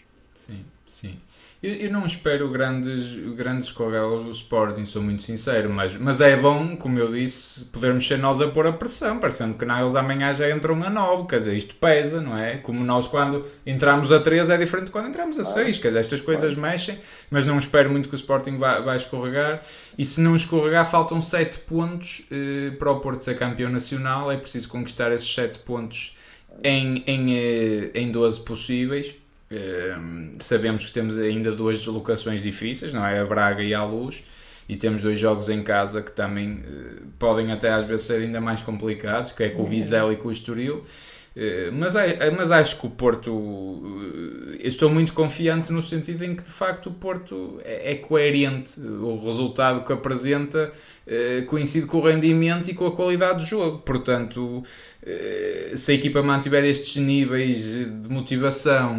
Eu, 1.61 1.75
eu 1.75 1.90
não 1.90 2.07
espero 2.07 2.49
grandes, 2.51 3.16
grandes 3.35 3.73
coguelas 3.73 4.23
do 4.23 4.31
Sporting, 4.31 4.85
sou 4.85 5.03
muito 5.03 5.25
sincero, 5.25 5.68
mas, 5.68 6.01
mas 6.01 6.21
é 6.21 6.37
bom, 6.37 6.77
como 6.77 7.01
eu 7.01 7.11
disse, 7.12 7.64
podermos 7.64 8.07
ser 8.07 8.16
nós 8.16 8.40
a 8.40 8.47
pôr 8.47 8.68
a 8.68 8.73
pressão, 8.73 9.18
parecendo 9.18 9.55
que 9.55 9.64
eles 9.64 9.97
amanhã 9.97 10.33
já 10.33 10.49
entram 10.55 10.81
a 10.85 10.88
9, 10.88 11.27
quer 11.27 11.40
dizer, 11.40 11.57
isto 11.57 11.75
pesa, 11.75 12.21
não 12.21 12.38
é? 12.38 12.59
Como 12.59 12.85
nós 12.85 13.09
quando 13.09 13.44
entramos 13.66 14.12
a 14.12 14.21
3 14.21 14.51
é 14.51 14.57
diferente 14.57 14.87
de 14.87 14.92
quando 14.92 15.09
entramos 15.09 15.37
a 15.37 15.42
6, 15.42 15.79
quer 15.81 15.88
dizer, 15.88 15.99
estas 15.99 16.21
coisas 16.21 16.55
mexem, 16.55 16.97
mas 17.29 17.44
não 17.44 17.59
espero 17.59 17.90
muito 17.90 18.09
que 18.09 18.14
o 18.14 18.16
Sporting 18.16 18.57
vá, 18.57 18.79
vá 18.79 18.94
escorregar, 18.94 19.61
e 19.99 20.07
se 20.07 20.21
não 20.21 20.37
escorregar, 20.37 20.88
faltam 20.88 21.21
7 21.21 21.59
pontos 21.61 22.23
eh, 22.31 22.71
para 22.79 22.92
o 22.92 23.01
Porto 23.01 23.23
ser 23.25 23.37
campeão 23.37 23.68
nacional, 23.68 24.31
é 24.31 24.37
preciso 24.37 24.68
conquistar 24.68 25.11
esses 25.11 25.35
7 25.35 25.59
pontos 25.61 26.16
em, 26.62 27.03
em, 27.05 27.37
eh, 27.37 27.90
em 27.94 28.12
12 28.12 28.44
possíveis 28.44 29.12
sabemos 30.38 30.87
que 30.87 30.92
temos 30.92 31.18
ainda 31.18 31.52
duas 31.52 31.78
deslocações 31.78 32.42
difíceis, 32.42 32.92
não 32.92 33.04
é? 33.04 33.18
A 33.18 33.24
Braga 33.24 33.62
e 33.62 33.72
a 33.74 33.84
Luz, 33.84 34.22
e 34.68 34.76
temos 34.76 35.00
dois 35.00 35.18
jogos 35.18 35.48
em 35.48 35.62
casa 35.62 36.02
que 36.02 36.12
também 36.12 36.58
uh, 36.58 37.06
podem 37.18 37.50
até 37.50 37.70
às 37.70 37.84
vezes 37.84 38.06
ser 38.06 38.20
ainda 38.20 38.40
mais 38.40 38.61
complicados, 38.61 39.32
que 39.32 39.42
é 39.42 39.48
com 39.48 39.62
o 39.62 39.66
Vizela 39.66 40.12
e 40.12 40.16
com 40.16 40.28
o 40.28 40.30
Estoril. 40.30 40.84
Eh, 41.40 41.70
mas, 41.72 41.94
mas 42.37 42.51
acho 42.51 42.81
que 42.81 42.87
o 42.88 42.90
Porto. 42.90 43.81
Eh, 44.61 44.66
estou 44.66 44.90
muito 44.90 45.12
confiante 45.12 45.72
no 45.72 45.81
sentido 45.81 46.24
em 46.24 46.35
que 46.35 46.42
de 46.42 46.51
facto 46.51 46.87
o 46.87 46.92
Porto 46.92 47.61
é, 47.64 47.92
é 47.92 47.94
coerente. 47.94 48.81
O 48.81 49.24
resultado 49.24 49.85
que 49.85 49.92
apresenta 49.92 50.72
eh, 51.07 51.44
coincide 51.46 51.87
com 51.87 51.98
o 51.98 52.01
rendimento 52.03 52.68
e 52.68 52.74
com 52.74 52.88
a 52.88 52.92
qualidade 52.92 53.38
do 53.38 53.46
jogo. 53.46 53.79
Portanto, 53.79 54.64
se 55.74 55.92
a 55.92 55.94
equipa 55.94 56.22
mantiver 56.22 56.62
estes 56.64 56.96
níveis 56.96 57.64
de 57.64 58.09
motivação, 58.11 58.94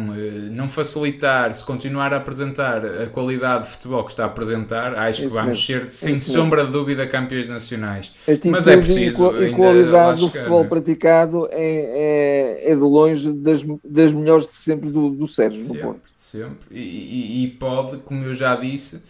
não 0.50 0.68
facilitar, 0.68 1.54
se 1.54 1.64
continuar 1.64 2.12
a 2.12 2.16
apresentar 2.16 2.84
a 2.84 3.06
qualidade 3.06 3.66
de 3.66 3.70
futebol 3.74 4.02
que 4.02 4.10
está 4.10 4.24
a 4.24 4.26
apresentar, 4.26 4.98
acho 4.98 5.20
Isso 5.20 5.28
que 5.28 5.34
vamos 5.36 5.68
mesmo. 5.68 5.86
ser, 5.86 5.86
sem 5.86 6.14
Isso 6.16 6.32
sombra 6.32 6.64
mesmo. 6.64 6.72
de 6.72 6.78
dúvida, 6.78 7.06
campeões 7.06 7.48
nacionais. 7.48 8.10
Mas 8.46 8.66
é 8.66 8.76
preciso. 8.76 9.36
E 9.40 9.52
qualidade 9.54 10.20
do 10.20 10.30
futebol 10.30 10.64
praticado 10.64 11.46
é, 11.52 11.58
é 11.58 12.29
é, 12.30 12.72
é 12.72 12.74
de 12.74 12.80
longe 12.80 13.32
das, 13.32 13.62
das 13.84 14.12
melhores 14.14 14.46
de 14.46 14.54
sempre 14.54 14.90
do, 14.90 15.10
do 15.10 15.26
Sérgio 15.26 15.60
sempre, 15.60 15.78
no 15.78 15.84
Porto. 15.84 16.10
Sempre. 16.16 16.78
E, 16.78 16.80
e, 16.80 17.44
e, 17.44 17.48
pode, 17.48 17.98
como 17.98 18.24
eu 18.24 18.34
já 18.34 18.56
disse, 18.56 19.02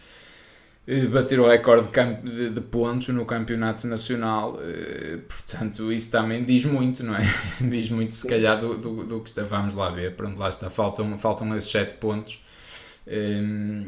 eh, 0.86 1.06
bater 1.06 1.38
o 1.38 1.46
recorde 1.46 1.88
de, 2.22 2.50
de, 2.50 2.60
pontos 2.60 3.08
no 3.08 3.24
campeonato 3.24 3.86
nacional. 3.86 4.58
Eh, 4.62 5.18
portanto, 5.28 5.92
isso 5.92 6.10
também 6.10 6.42
diz 6.44 6.64
muito, 6.64 7.04
não 7.04 7.14
é? 7.14 7.22
diz 7.60 7.90
muito, 7.90 8.14
se 8.14 8.26
calhar, 8.26 8.58
do, 8.60 8.76
do, 8.76 9.04
do 9.04 9.20
que 9.20 9.28
está. 9.28 9.42
Vamos 9.42 9.74
lá 9.74 9.90
ver. 9.90 10.16
Pronto, 10.16 10.38
lá 10.38 10.48
está. 10.48 10.70
Faltam, 10.70 11.16
faltam 11.18 11.54
esses 11.56 11.70
7 11.70 11.94
pontos. 11.96 12.40
Um, 13.06 13.86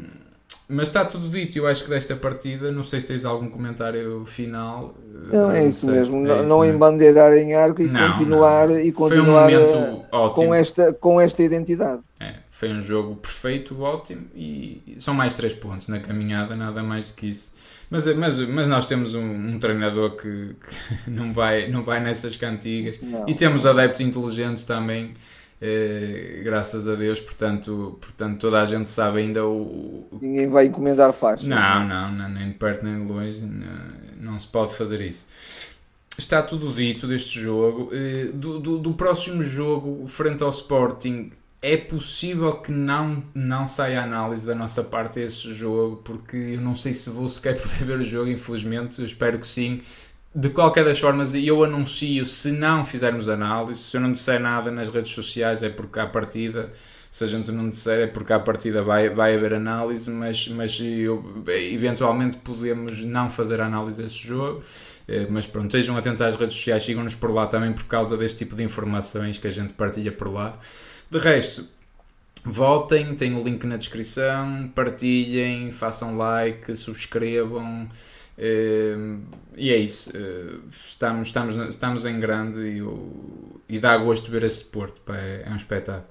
mas 0.67 0.87
está 0.87 1.03
tudo 1.03 1.29
dito, 1.29 1.57
eu 1.57 1.67
acho 1.67 1.83
que 1.83 1.89
desta 1.89 2.15
partida, 2.15 2.71
não 2.71 2.83
sei 2.83 3.01
se 3.01 3.07
tens 3.07 3.25
algum 3.25 3.49
comentário 3.49 4.23
final. 4.25 4.95
Não, 5.31 5.51
é 5.51 5.65
isso 5.65 5.85
mesmo, 5.87 6.25
é 6.25 6.41
não, 6.41 6.63
isso, 6.63 6.73
embandeirar 6.73 7.33
em 7.33 7.53
arco 7.53 7.81
e 7.81 7.87
não, 7.87 8.11
continuar, 8.11 8.67
não. 8.69 8.79
E 8.79 8.91
continuar 8.91 9.49
um 9.51 10.29
com, 10.33 10.53
esta, 10.53 10.93
com 10.93 11.19
esta 11.19 11.43
identidade. 11.43 12.01
É, 12.19 12.35
foi 12.49 12.69
um 12.69 12.79
jogo 12.79 13.15
perfeito, 13.17 13.79
ótimo, 13.81 14.27
e 14.33 14.97
são 14.99 15.13
mais 15.13 15.33
três 15.33 15.53
pontos 15.53 15.89
na 15.89 15.99
caminhada, 15.99 16.55
nada 16.55 16.81
mais 16.81 17.09
do 17.09 17.15
que 17.15 17.27
isso. 17.27 17.53
Mas, 17.89 18.07
mas, 18.15 18.39
mas 18.39 18.67
nós 18.67 18.85
temos 18.85 19.13
um, 19.13 19.21
um 19.21 19.59
treinador 19.59 20.15
que, 20.15 20.55
que, 21.03 21.09
não, 21.11 21.33
vai, 21.33 21.69
não 21.69 21.83
vai 21.83 21.99
nessas 21.99 22.35
cantigas 22.37 22.99
e 23.27 23.35
temos 23.35 23.65
adeptos 23.65 24.01
inteligentes 24.01 24.63
também 24.63 25.13
eh, 25.65 26.41
graças 26.43 26.89
a 26.89 26.95
Deus, 26.95 27.21
portanto, 27.21 27.97
portanto 28.01 28.37
toda 28.37 28.61
a 28.61 28.65
gente 28.65 28.91
sabe 28.91 29.19
ainda 29.19 29.45
o. 29.47 30.05
Ninguém 30.21 30.49
vai 30.49 30.65
encomendar 30.65 31.13
faixas. 31.13 31.47
Não, 31.47 31.87
não, 31.87 32.11
não, 32.11 32.27
nem 32.27 32.49
de 32.49 32.55
perto 32.55 32.83
nem 32.83 33.05
de 33.05 33.09
longe, 33.09 33.39
não, 33.39 34.31
não, 34.31 34.37
se 34.37 34.45
pode 34.45 34.75
fazer 34.75 34.99
isso. 34.99 35.25
Está 36.17 36.41
tudo 36.41 36.73
dito 36.73 37.07
deste 37.07 37.39
jogo. 37.39 37.89
Eh, 37.93 38.25
do, 38.33 38.59
do, 38.59 38.77
do, 38.77 38.93
próximo 38.93 39.41
jogo, 39.41 40.05
frente 40.05 40.43
ao 40.43 40.49
Sporting, 40.49 41.31
é 41.61 41.77
possível 41.77 42.55
que 42.55 42.69
não, 42.69 43.23
não 43.33 43.65
saia 43.65 44.03
análise 44.03 44.45
da 44.45 44.53
nossa 44.53 44.83
parte 44.83 45.21
esse 45.21 45.53
jogo, 45.53 46.01
porque 46.03 46.35
eu 46.35 46.59
não 46.59 46.75
sei 46.75 46.91
se 46.91 47.09
vou 47.09 47.29
sequer 47.29 47.55
poder 47.63 47.85
ver 47.85 47.99
o 47.99 48.03
jogo, 48.03 48.29
infelizmente, 48.29 48.99
eu 48.99 49.05
espero 49.05 49.39
que 49.39 49.47
sim 49.47 49.79
de 50.35 50.49
qualquer 50.49 50.83
das 50.83 50.99
formas, 50.99 51.35
eu 51.35 51.63
anuncio 51.63 52.25
se 52.25 52.51
não 52.51 52.83
fizermos 52.83 53.29
análise, 53.29 53.81
se 53.81 53.97
eu 53.97 54.01
não 54.01 54.13
disser 54.13 54.39
nada 54.39 54.71
nas 54.71 54.89
redes 54.89 55.11
sociais 55.11 55.61
é 55.61 55.69
porque 55.69 55.99
à 55.99 56.07
partida, 56.07 56.71
se 57.11 57.23
a 57.23 57.27
gente 57.27 57.51
não 57.51 57.69
disser 57.69 57.99
é 58.01 58.07
porque 58.07 58.33
à 58.33 58.39
partida 58.39 58.81
vai, 58.81 59.09
vai 59.09 59.35
haver 59.35 59.53
análise, 59.53 60.09
mas, 60.09 60.47
mas 60.47 60.79
eu, 60.79 61.43
eventualmente 61.47 62.37
podemos 62.37 63.03
não 63.03 63.29
fazer 63.29 63.61
análise 63.61 64.01
deste 64.01 64.27
jogo. 64.27 64.63
Eh, 65.07 65.27
mas 65.29 65.45
pronto, 65.45 65.65
estejam 65.67 65.97
atentos 65.97 66.21
às 66.21 66.35
redes 66.35 66.55
sociais, 66.55 66.83
sigam-nos 66.83 67.15
por 67.15 67.31
lá 67.31 67.45
também 67.47 67.73
por 67.73 67.83
causa 67.85 68.17
deste 68.17 68.39
tipo 68.39 68.55
de 68.55 68.63
informações 68.63 69.37
que 69.37 69.47
a 69.47 69.51
gente 69.51 69.73
partilha 69.73 70.11
por 70.11 70.31
lá. 70.31 70.57
De 71.11 71.19
resto, 71.19 71.67
voltem, 72.45 73.15
tem 73.15 73.35
o 73.35 73.43
link 73.43 73.65
na 73.65 73.77
descrição, 73.77 74.71
partilhem, 74.73 75.71
façam 75.71 76.17
like, 76.17 76.75
subscrevam. 76.75 77.87
Uh, 78.37 79.21
e 79.55 79.71
é 79.71 79.77
isso. 79.77 80.09
Uh, 80.11 80.67
estamos, 80.69 81.27
estamos, 81.27 81.55
estamos 81.55 82.05
em 82.05 82.19
grande 82.19 82.59
e, 82.59 82.81
o, 82.81 83.61
e 83.69 83.79
dá 83.79 83.97
gosto 83.97 84.29
ver 84.31 84.43
esse 84.43 84.63
Porto. 84.65 85.01
Pá, 85.01 85.15
é, 85.17 85.43
é, 85.45 85.49
um 85.49 85.55
espetáculo. 85.55 86.07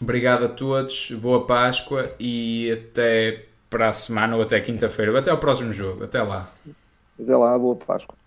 Obrigado 0.00 0.44
a 0.46 0.48
todos, 0.48 1.10
boa 1.12 1.46
Páscoa 1.46 2.14
e 2.18 2.70
até 2.70 3.46
para 3.68 3.88
a 3.88 3.92
semana 3.92 4.36
ou 4.36 4.42
até 4.42 4.60
quinta-feira. 4.60 5.16
Até 5.18 5.30
ao 5.30 5.38
próximo 5.38 5.72
jogo. 5.72 6.04
Até 6.04 6.22
lá. 6.22 6.50
Até 7.20 7.36
lá, 7.36 7.58
boa 7.58 7.76
Páscoa. 7.76 8.19